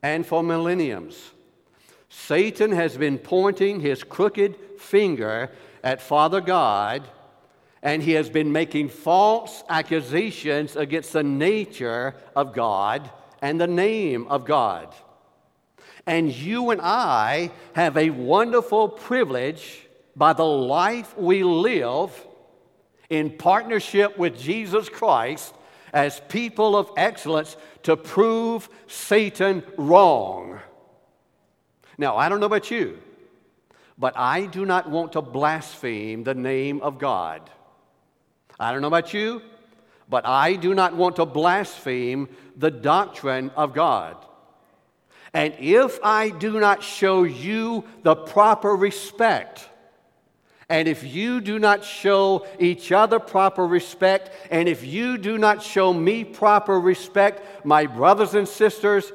and 0.02 0.26
for 0.26 0.42
millenniums, 0.42 1.32
Satan 2.10 2.72
has 2.72 2.98
been 2.98 3.17
pointing 3.17 3.80
his 3.80 4.04
crooked 4.04 4.56
finger 4.80 5.52
at 5.84 6.02
Father 6.02 6.41
God 6.41 7.08
and 7.82 8.04
he 8.04 8.12
has 8.12 8.30
been 8.30 8.52
making 8.52 8.89
false 8.89 9.63
accusations 9.69 10.76
against 10.76 11.13
the 11.13 11.24
nature 11.24 12.15
of 12.36 12.54
God 12.54 13.10
and 13.41 13.60
the 13.60 13.67
name 13.67 14.28
of 14.28 14.45
God. 14.45 14.93
And 16.06 16.34
you 16.34 16.72
and 16.72 16.82
I 16.82 17.52
have 17.74 17.95
a 17.95 18.10
wonderful 18.10 18.89
privilege 18.89 19.88
by 20.15 20.34
the 20.34 20.45
life 20.45 21.17
we 21.17 21.43
live 21.43 22.12
in 23.10 23.38
partnership 23.38 24.17
with 24.17 24.39
Jesus 24.39 24.89
Christ 24.89 25.54
as 25.93 26.22
people 26.28 26.76
of 26.76 26.91
excellence 26.98 27.56
to 27.84 27.95
prove 27.95 28.67
Satan 28.88 29.63
wrong. 29.78 30.60
Now, 32.00 32.16
I 32.16 32.30
don't 32.30 32.40
know 32.40 32.46
about 32.46 32.72
you, 32.72 32.98
but 33.98 34.18
I 34.18 34.46
do 34.46 34.66
not 34.66 34.90
want 34.90 35.12
to 35.12 35.22
blaspheme 35.22 36.24
the 36.24 36.34
name 36.34 36.80
of 36.80 36.98
God. 36.98 37.50
I 38.58 38.72
don't 38.72 38.82
know 38.82 38.88
about 38.88 39.14
you, 39.14 39.42
but 40.08 40.26
I 40.26 40.56
do 40.56 40.74
not 40.74 40.96
want 40.96 41.18
to 41.18 41.26
blaspheme 41.26 42.30
the 42.56 42.72
doctrine 42.72 43.52
of 43.58 43.74
God. 43.74 44.16
And 45.34 45.54
if 45.60 46.00
I 46.02 46.30
do 46.30 46.62
not 46.62 46.82
show 46.84 47.24
you 47.24 47.84
the 48.04 48.16
proper 48.16 48.74
respect, 48.78 49.68
and 50.70 50.88
if 50.88 51.04
you 51.04 51.42
do 51.42 51.60
not 51.60 51.84
show 51.84 52.48
each 52.60 52.94
other 52.94 53.20
proper 53.20 53.68
respect, 53.68 54.32
and 54.50 54.70
if 54.70 54.86
you 54.86 55.18
do 55.18 55.38
not 55.38 55.62
show 55.62 55.92
me 55.92 56.24
proper 56.24 56.80
respect, 56.80 57.66
my 57.66 57.88
brothers 57.88 58.36
and 58.36 58.48
sisters, 58.48 59.12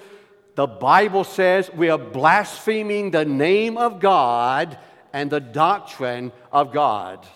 the 0.55 0.67
Bible 0.67 1.25
says 1.25 1.71
we 1.73 1.89
are 1.91 1.99
blaspheming 1.99 3.11
the 3.11 3.25
name 3.25 3.77
of 3.77 4.01
God 4.01 4.79
and 5.13 5.31
the 5.31 5.41
doctrine 5.41 6.33
of 6.53 6.73
God. 6.73 7.27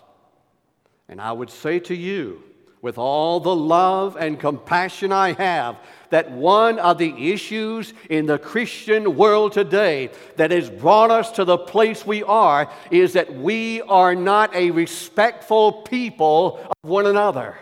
And 1.09 1.21
I 1.21 1.33
would 1.33 1.51
say 1.51 1.79
to 1.81 1.95
you, 1.95 2.43
with 2.81 2.97
all 2.97 3.41
the 3.41 3.55
love 3.55 4.17
and 4.17 4.39
compassion 4.39 5.13
I 5.13 5.33
have, 5.33 5.77
that 6.11 6.31
one 6.31 6.79
of 6.79 6.99
the 6.99 7.33
issues 7.33 7.93
in 8.09 8.27
the 8.27 8.39
Christian 8.39 9.17
world 9.17 9.53
today 9.53 10.11
that 10.37 10.53
has 10.53 10.71
brought 10.71 11.11
us 11.11 11.33
to 11.33 11.45
the 11.45 11.59
place 11.59 12.07
we 12.07 12.23
are 12.23 12.71
is 12.91 13.15
that 13.15 13.35
we 13.35 13.83
are 13.83 14.15
not 14.15 14.55
a 14.55 14.71
respectful 14.71 15.73
people 15.73 16.61
of 16.65 16.89
one 16.89 17.07
another. 17.07 17.57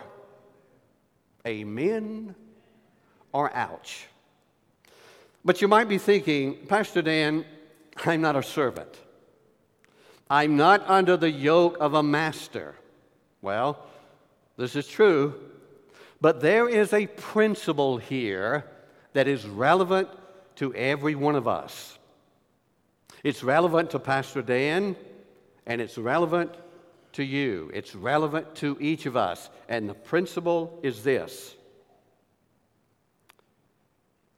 Amen 1.47 2.35
or 3.31 3.53
ouch. 3.55 4.07
But 5.43 5.61
you 5.61 5.67
might 5.67 5.87
be 5.87 5.97
thinking, 5.97 6.65
Pastor 6.67 7.01
Dan, 7.01 7.45
I'm 8.05 8.21
not 8.21 8.35
a 8.35 8.43
servant. 8.43 8.93
I'm 10.29 10.57
not 10.57 10.87
under 10.89 11.15
the 11.15 11.31
yoke 11.31 11.77
of 11.79 11.93
a 11.93 12.03
master. 12.03 12.75
Well, 13.41 13.85
this 14.57 14.75
is 14.75 14.87
true, 14.87 15.35
but 16.19 16.41
there 16.41 16.67
is 16.67 16.91
a 16.93 17.07
principle 17.07 17.97
here 17.97 18.65
that 19.13 19.27
is 19.27 19.45
relevant 19.45 20.09
to 20.55 20.73
every 20.73 21.15
one 21.15 21.35
of 21.35 21.47
us. 21.47 21.97
It's 23.23 23.43
relevant 23.43 23.91
to 23.91 23.99
Pastor 23.99 24.41
Dan, 24.41 24.95
and 25.65 25.81
it's 25.81 25.97
relevant 25.97 26.51
to 27.13 27.23
you. 27.23 27.71
It's 27.73 27.95
relevant 27.95 28.55
to 28.55 28.77
each 28.79 29.05
of 29.05 29.17
us. 29.17 29.49
And 29.69 29.89
the 29.89 29.93
principle 29.93 30.79
is 30.83 31.03
this 31.03 31.55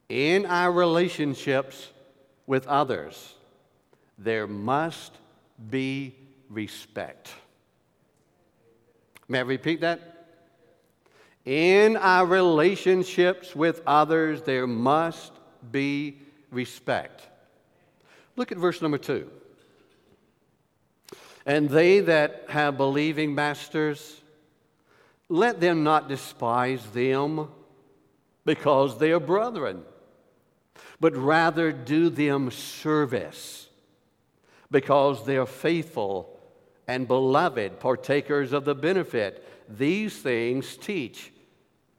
in 0.10 0.48
our 0.48 0.72
relationships 0.72 1.90
with 2.48 2.68
others, 2.68 3.36
there 4.18 4.48
must 4.48 5.14
be 5.70 6.16
respect. 6.50 7.30
May 9.28 9.40
I 9.40 9.44
repeat 9.44 9.82
that? 9.82 10.28
In 11.46 11.96
our 11.96 12.26
relationships 12.26 13.56
with 13.56 13.82
others, 13.86 14.42
there 14.42 14.68
must 14.68 15.32
be 15.72 16.18
respect. 16.52 17.22
Look 18.36 18.52
at 18.52 18.58
verse 18.58 18.82
number 18.82 18.98
two. 18.98 19.30
And 21.46 21.70
they 21.70 22.00
that 22.02 22.46
have 22.50 22.78
believing 22.78 23.34
masters, 23.36 24.22
let 25.30 25.60
them 25.60 25.84
not 25.84 26.10
despise 26.10 26.84
them 26.88 27.48
because 28.46 28.98
they 28.98 29.12
are 29.12 29.20
brethren, 29.20 29.84
but 31.00 31.16
rather 31.16 31.72
do 31.72 32.10
them 32.10 32.52
service 32.52 33.68
because 34.72 35.26
they 35.26 35.38
are 35.38 35.46
faithful 35.46 36.40
and 36.88 37.08
beloved, 37.08 37.80
partakers 37.80 38.52
of 38.52 38.66
the 38.66 38.74
benefit. 38.74 39.48
These 39.70 40.18
things 40.18 40.76
teach 40.76 41.32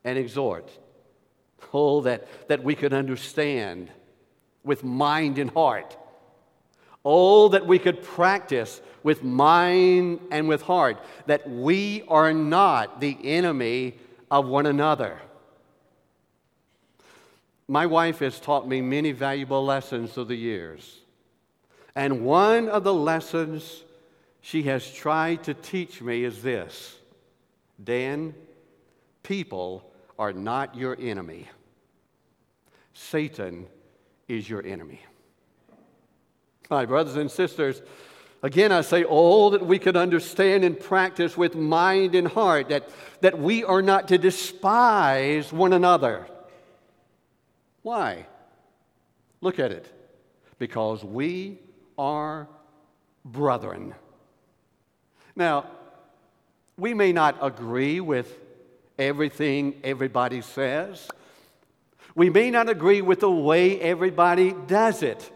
and 0.05 0.19
exhort. 0.19 0.71
Oh, 1.73 2.01
that, 2.01 2.49
that 2.49 2.65
we 2.65 2.75
could 2.75 2.93
understand 2.93 3.91
with 4.65 4.83
mind 4.83 5.39
and 5.39 5.51
heart. 5.51 5.97
Oh, 7.05 7.49
that 7.49 7.67
we 7.67 7.79
could 7.79 8.03
practice 8.03 8.81
with 9.03 9.23
mind 9.23 10.21
and 10.31 10.49
with 10.49 10.63
heart, 10.63 10.99
that 11.27 11.49
we 11.49 12.03
are 12.09 12.33
not 12.33 13.01
the 13.01 13.17
enemy 13.23 13.95
of 14.31 14.47
one 14.47 14.67
another. 14.67 15.21
My 17.71 17.87
wife 17.87 18.19
has 18.19 18.41
taught 18.41 18.67
me 18.67 18.81
many 18.81 19.13
valuable 19.13 19.65
lessons 19.65 20.11
through 20.13 20.25
the 20.25 20.35
years. 20.35 21.03
And 21.95 22.25
one 22.25 22.69
of 22.69 22.83
the 22.83 22.93
lessons 22.93 23.85
she 24.41 24.65
has 24.65 24.93
tried 24.93 25.45
to 25.45 25.55
teach 25.55 26.03
me 26.03 26.25
is 26.25 26.43
this 26.43 26.97
Dan, 27.83 28.35
people 29.23 29.89
are 30.19 30.33
not 30.33 30.75
your 30.75 30.97
enemy, 31.01 31.49
Satan 32.93 33.69
is 34.27 34.51
your 34.51 34.67
enemy. 34.67 35.03
My 36.71 36.87
brothers 36.87 37.15
and 37.15 37.31
sisters, 37.31 37.83
again 38.43 38.73
I 38.73 38.81
say, 38.81 39.05
all 39.05 39.51
that 39.51 39.65
we 39.65 39.79
can 39.79 39.97
understand 39.97 40.65
and 40.65 40.79
practice 40.79 41.37
with 41.37 41.55
mind 41.55 42.17
and 42.17 42.27
heart, 42.27 42.71
that, 42.71 42.89
that 43.21 43.39
we 43.39 43.63
are 43.63 43.81
not 43.81 44.09
to 44.09 44.19
despise 44.19 45.53
one 45.53 45.73
another. 45.73 46.27
Why? 47.83 48.27
Look 49.41 49.59
at 49.59 49.73
it. 49.73 49.91
Because 50.59 51.03
we 51.05 51.59
are 51.99 52.49
brethren. 53.25 53.95
Now, 55.35 55.67
we 56.77 56.95
may 56.95 57.13
not 57.13 57.39
agree 57.41 58.01
with 58.01 58.39
everything 58.99 59.81
everybody 59.83 60.43
says. 60.43 61.09
We 62.15 62.31
may 62.31 62.51
not 62.51 62.69
agree 62.69 63.03
with 63.03 63.21
the 63.21 63.31
way 63.31 63.81
everybody 63.81 64.55
does 64.67 65.03
it. 65.03 65.31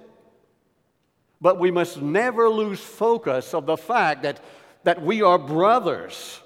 But 1.41 1.59
we 1.59 1.71
must 1.71 2.01
never 2.01 2.49
lose 2.49 2.81
focus 2.81 3.55
of 3.55 3.67
the 3.67 3.77
fact 3.77 4.23
that, 4.23 4.41
that 4.85 5.03
we 5.03 5.23
are 5.23 5.39
brothers 5.39 6.41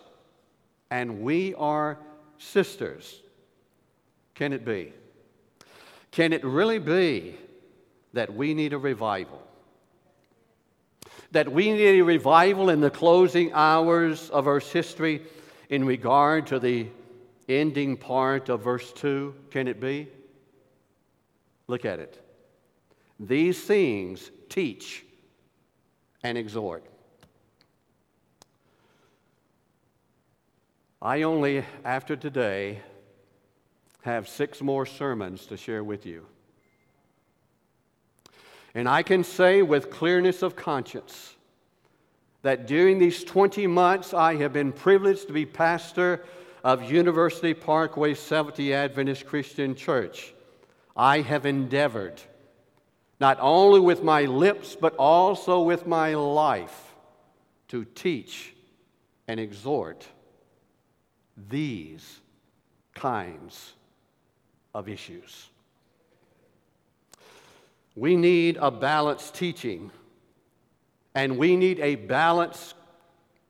and 0.91 1.23
we 1.23 1.55
are 1.55 1.99
sisters. 2.39 3.21
Can 4.35 4.53
it 4.53 4.65
be? 4.65 4.93
Can 6.11 6.33
it 6.33 6.45
really 6.45 6.79
be 6.79 7.37
that 8.13 8.35
we 8.35 8.55
need 8.55 8.73
a 8.73 8.79
revival? 8.79 9.43
that 11.31 11.51
we 11.51 11.71
need 11.73 12.01
a 12.01 12.03
revival 12.03 12.71
in 12.71 12.81
the 12.81 12.91
closing 12.91 13.53
hours 13.53 14.31
of 14.31 14.49
Earth's 14.49 14.73
history 14.73 15.23
in 15.69 15.85
regard 15.85 16.47
to 16.47 16.59
the 16.59 16.87
ending 17.49 17.97
part 17.97 18.49
of 18.49 18.63
verse 18.63 18.93
2? 18.93 19.35
Can 19.51 19.69
it 19.69 19.81
be? 19.81 20.09
Look 21.67 21.85
at 21.85 21.99
it. 21.99 22.25
These 23.21 23.63
things 23.63 24.31
teach 24.49 25.05
and 26.23 26.39
exhort. 26.39 26.85
I 31.01 31.23
only, 31.23 31.65
after 31.85 32.17
today, 32.17 32.81
have 34.03 34.29
six 34.29 34.61
more 34.61 34.87
sermons 34.87 35.47
to 35.47 35.57
share 35.57 35.85
with 35.85 36.07
you. 36.07 36.27
And 38.75 38.89
I 38.89 39.03
can 39.03 39.25
say 39.25 39.63
with 39.63 39.91
clearness 39.91 40.43
of 40.43 40.57
conscience 40.57 41.35
that 42.43 42.67
during 42.67 42.99
these 42.99 43.25
20 43.25 43.67
months 43.67 44.15
I 44.15 44.37
have 44.37 44.53
been 44.53 44.73
privileged 44.73 45.27
to 45.27 45.33
be 45.33 45.45
pastor 45.45 46.25
of 46.63 46.91
University 46.91 47.55
Parkway 47.55 48.15
Seventh 48.15 48.61
Adventist 48.61 49.27
Christian 49.27 49.75
Church. 49.75 50.33
I 50.97 51.21
have 51.21 51.47
endeavored, 51.47 52.21
not 53.21 53.39
only 53.41 53.81
with 53.81 54.03
my 54.03 54.23
lips, 54.23 54.77
but 54.81 54.95
also 54.97 55.61
with 55.63 55.87
my 55.87 56.15
life, 56.15 56.95
to 57.69 57.85
teach 57.85 58.55
and 59.27 59.39
exhort 59.39 60.07
these 61.49 62.21
kinds 62.95 63.75
of 64.75 64.89
issues. 64.89 65.49
We 67.97 68.17
need 68.17 68.59
a 68.61 68.71
balanced 68.71 69.35
teaching, 69.35 69.91
and 71.15 71.37
we 71.37 71.57
need 71.57 71.81
a 71.81 71.97
balanced 71.97 72.75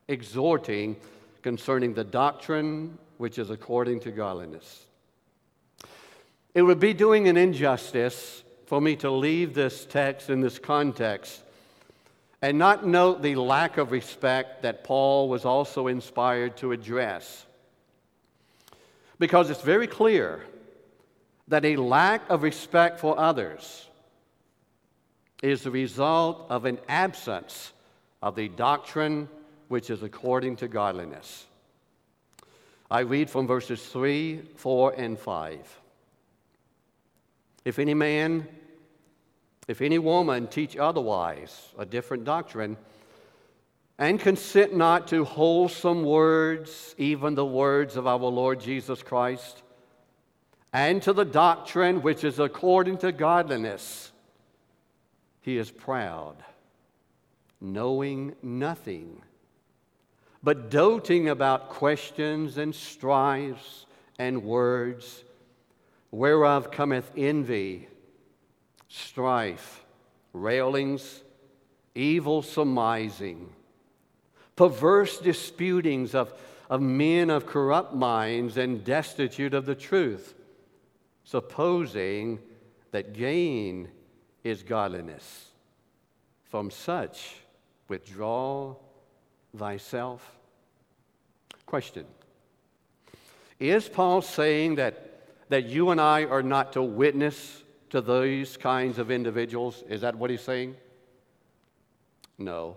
exhorting 0.08 0.96
concerning 1.42 1.94
the 1.94 2.04
doctrine 2.04 2.98
which 3.18 3.38
is 3.38 3.50
according 3.50 4.00
to 4.00 4.10
godliness. 4.10 4.86
It 6.54 6.62
would 6.62 6.80
be 6.80 6.94
doing 6.94 7.28
an 7.28 7.36
injustice 7.36 8.42
for 8.66 8.80
me 8.80 8.96
to 8.96 9.10
leave 9.10 9.54
this 9.54 9.84
text 9.84 10.30
in 10.30 10.40
this 10.40 10.58
context 10.58 11.42
and 12.40 12.58
not 12.58 12.86
note 12.86 13.22
the 13.22 13.34
lack 13.34 13.78
of 13.78 13.90
respect 13.90 14.62
that 14.62 14.84
Paul 14.84 15.28
was 15.28 15.44
also 15.44 15.88
inspired 15.88 16.56
to 16.58 16.72
address. 16.72 17.44
Because 19.18 19.50
it's 19.50 19.62
very 19.62 19.86
clear 19.86 20.42
that 21.48 21.64
a 21.64 21.76
lack 21.76 22.28
of 22.30 22.42
respect 22.42 23.00
for 23.00 23.18
others 23.18 23.86
is 25.42 25.62
the 25.62 25.70
result 25.70 26.46
of 26.50 26.64
an 26.64 26.78
absence 26.88 27.72
of 28.22 28.34
the 28.34 28.48
doctrine 28.48 29.28
which 29.68 29.90
is 29.90 30.02
according 30.02 30.56
to 30.56 30.68
godliness. 30.68 31.46
I 32.90 33.00
read 33.00 33.28
from 33.28 33.46
verses 33.46 33.84
3, 33.86 34.40
4, 34.56 34.94
and 34.96 35.18
5. 35.18 35.80
If 37.64 37.78
any 37.78 37.94
man, 37.94 38.48
if 39.68 39.82
any 39.82 39.98
woman 39.98 40.46
teach 40.46 40.76
otherwise, 40.76 41.68
a 41.78 41.84
different 41.84 42.24
doctrine, 42.24 42.76
and 43.98 44.18
consent 44.18 44.74
not 44.74 45.08
to 45.08 45.24
wholesome 45.24 46.02
words, 46.04 46.94
even 46.98 47.34
the 47.34 47.44
words 47.44 47.96
of 47.96 48.06
our 48.06 48.18
Lord 48.18 48.60
Jesus 48.60 49.02
Christ, 49.02 49.62
and 50.72 51.02
to 51.02 51.12
the 51.12 51.24
doctrine 51.24 52.02
which 52.02 52.24
is 52.24 52.38
according 52.38 52.98
to 52.98 53.12
godliness, 53.12 54.12
he 55.40 55.56
is 55.56 55.70
proud, 55.70 56.36
knowing 57.60 58.34
nothing, 58.42 59.22
but 60.42 60.70
doting 60.70 61.28
about 61.28 61.70
questions 61.70 62.58
and 62.58 62.74
strifes 62.74 63.86
and 64.18 64.42
words 64.42 65.24
whereof 66.10 66.70
cometh 66.70 67.10
envy, 67.16 67.88
strife, 68.88 69.84
railings, 70.32 71.22
evil 71.94 72.42
surmising, 72.42 73.52
perverse 74.56 75.18
disputings 75.18 76.14
of, 76.14 76.32
of 76.70 76.80
men 76.80 77.30
of 77.30 77.46
corrupt 77.46 77.94
minds 77.94 78.56
and 78.56 78.84
destitute 78.84 79.54
of 79.54 79.66
the 79.66 79.74
truth, 79.74 80.34
supposing 81.30 82.38
that 82.90 83.12
gain 83.12 83.88
is 84.44 84.62
godliness. 84.62 85.50
From 86.44 86.70
such 86.70 87.36
withdraw 87.88 88.74
thyself. 89.54 90.38
Question 91.66 92.06
Is 93.60 93.88
Paul 93.88 94.22
saying 94.22 94.76
that 94.76 95.04
that 95.50 95.66
you 95.66 95.90
and 95.90 96.00
I 96.00 96.24
are 96.24 96.42
not 96.42 96.72
to 96.74 96.82
witness 96.82 97.62
to 97.90 98.00
these 98.00 98.56
kinds 98.56 98.98
of 98.98 99.10
individuals? 99.10 99.84
Is 99.88 100.00
that 100.00 100.14
what 100.14 100.30
he's 100.30 100.42
saying? 100.42 100.76
No. 102.38 102.76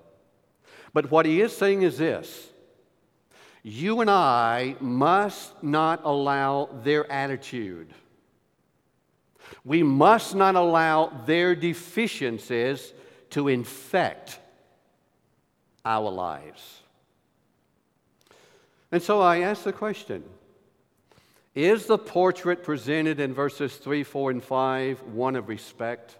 But 0.93 1.09
what 1.09 1.25
he 1.25 1.39
is 1.39 1.55
saying 1.55 1.83
is 1.83 1.97
this 1.97 2.49
you 3.63 4.01
and 4.01 4.09
I 4.09 4.75
must 4.81 5.63
not 5.63 6.01
allow 6.03 6.67
their 6.83 7.09
attitude. 7.09 7.93
We 9.63 9.83
must 9.83 10.35
not 10.35 10.55
allow 10.55 11.07
their 11.25 11.55
deficiencies 11.55 12.93
to 13.31 13.47
infect 13.47 14.39
our 15.85 16.09
lives. 16.09 16.81
And 18.91 19.01
so 19.01 19.21
I 19.21 19.39
ask 19.39 19.63
the 19.63 19.73
question 19.73 20.23
is 21.53 21.85
the 21.85 21.97
portrait 21.97 22.63
presented 22.63 23.19
in 23.19 23.33
verses 23.33 23.75
3, 23.75 24.03
4, 24.03 24.31
and 24.31 24.43
5 24.43 25.01
one 25.03 25.35
of 25.35 25.49
respect? 25.49 26.15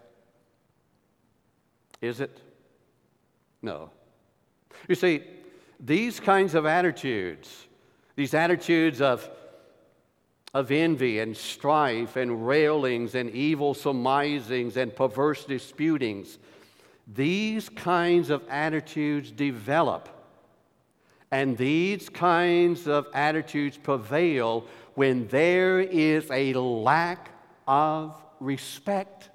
Is 2.02 2.20
it? 2.20 2.38
No. 3.62 3.90
You 4.88 4.94
see, 4.94 5.22
these 5.80 6.20
kinds 6.20 6.54
of 6.54 6.66
attitudes, 6.66 7.66
these 8.14 8.34
attitudes 8.34 9.00
of, 9.00 9.28
of 10.54 10.70
envy 10.70 11.18
and 11.18 11.36
strife 11.36 12.16
and 12.16 12.46
railings 12.46 13.14
and 13.14 13.30
evil 13.30 13.72
surmisings 13.74 14.76
and 14.76 14.94
perverse 14.94 15.44
disputings, 15.44 16.38
these 17.06 17.68
kinds 17.68 18.30
of 18.30 18.42
attitudes 18.48 19.30
develop. 19.30 20.08
And 21.30 21.56
these 21.56 22.10
kinds 22.10 22.86
of 22.86 23.06
attitudes 23.14 23.78
prevail 23.78 24.66
when 24.94 25.26
there 25.28 25.80
is 25.80 26.30
a 26.30 26.52
lack 26.52 27.30
of 27.66 28.14
respect. 28.38 29.30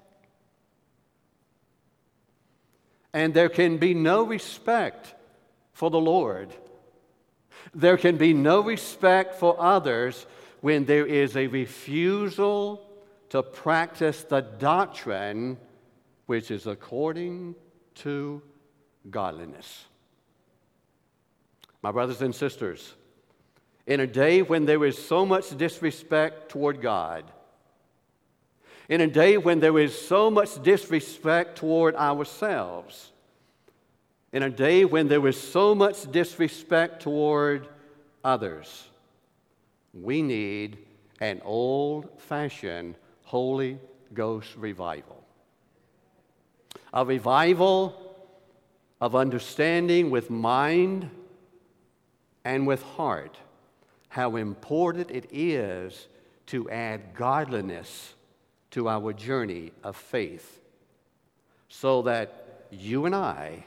And 3.12 3.34
there 3.34 3.49
can 3.49 3.80
be 3.80 3.95
no 3.95 4.21
respect 4.23 5.15
for 5.73 5.89
the 5.89 5.99
Lord. 5.99 6.53
There 7.73 7.97
can 7.97 8.17
be 8.17 8.34
no 8.34 8.62
respect 8.62 9.36
for 9.36 9.60
others 9.60 10.27
when 10.62 10.86
there 10.86 11.06
is 11.06 11.36
a 11.36 11.48
refusal 11.48 12.84
to 13.30 13.43
practice 13.43 14.24
the 14.24 14.41
doctrine 14.41 15.58
which 16.26 16.52
is 16.52 16.67
according 16.67 17.56
to 17.96 18.41
godliness. 19.10 19.86
My 21.82 21.91
brothers 21.91 22.22
and 22.22 22.34
sisters, 22.34 22.93
in 23.86 24.00
a 24.00 24.08
day 24.08 24.41
when 24.41 24.65
there 24.65 24.84
is 24.84 24.98
so 24.98 25.26
much 25.26 25.56
disrespect 25.58 26.50
toward 26.50 26.82
God, 26.82 27.24
in 28.89 29.02
a 29.02 29.08
day 29.08 29.38
when 29.38 29.60
there 29.60 29.78
is 29.80 29.98
so 29.98 30.32
much 30.32 30.62
disrespect 30.63 31.58
toward 31.58 31.96
ourselves, 31.96 33.12
in 34.34 34.43
a 34.43 34.50
day 34.50 34.86
when 34.86 35.08
there 35.08 35.26
is 35.28 35.39
so 35.39 35.74
much 35.74 36.10
disrespect 36.12 37.02
toward 37.02 37.67
others, 38.24 38.88
we 40.01 40.21
need 40.21 40.77
an 41.19 41.41
old 41.43 42.10
fashioned 42.17 42.95
Holy 43.23 43.79
Ghost 44.13 44.55
revival. 44.55 45.23
A 46.93 47.05
revival 47.05 48.15
of 49.01 49.15
understanding 49.15 50.10
with 50.10 50.29
mind 50.29 51.10
and 52.45 52.65
with 52.65 52.81
heart 52.81 53.38
how 54.10 54.36
important 54.36 55.12
it 55.12 55.27
is 55.31 56.07
to 56.47 56.69
add 56.69 57.13
godliness 57.13 58.15
to 58.71 58.88
our 58.88 59.13
journey 59.13 59.71
of 59.83 59.95
faith 59.95 60.62
so 61.69 62.01
that 62.03 62.65
you 62.71 63.05
and 63.05 63.13
I 63.13 63.65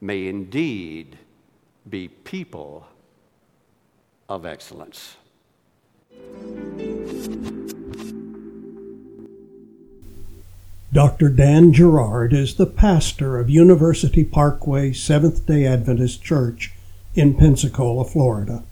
may 0.00 0.26
indeed 0.26 1.18
be 1.88 2.08
people 2.08 2.86
of 4.28 4.44
excellence. 4.44 5.16
Dr. 10.94 11.28
Dan 11.28 11.72
Gerard 11.72 12.32
is 12.32 12.54
the 12.54 12.66
pastor 12.66 13.36
of 13.40 13.50
University 13.50 14.22
Parkway 14.22 14.92
Seventh 14.92 15.44
day 15.44 15.66
Adventist 15.66 16.22
Church 16.22 16.72
in 17.16 17.34
Pensacola, 17.34 18.04
Florida. 18.04 18.62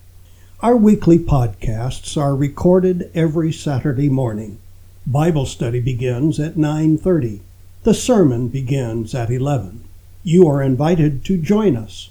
Our 0.60 0.76
weekly 0.76 1.18
podcasts 1.18 2.16
are 2.16 2.36
recorded 2.36 3.10
every 3.12 3.52
Saturday 3.52 4.08
morning. 4.08 4.58
Bible 5.04 5.46
study 5.46 5.80
begins 5.80 6.38
at 6.38 6.56
9:30. 6.56 7.40
The 7.82 7.92
sermon 7.92 8.46
begins 8.46 9.16
at 9.16 9.28
11. 9.28 9.80
You 10.22 10.46
are 10.46 10.62
invited 10.62 11.24
to 11.24 11.36
join 11.36 11.74
us. 11.74 12.10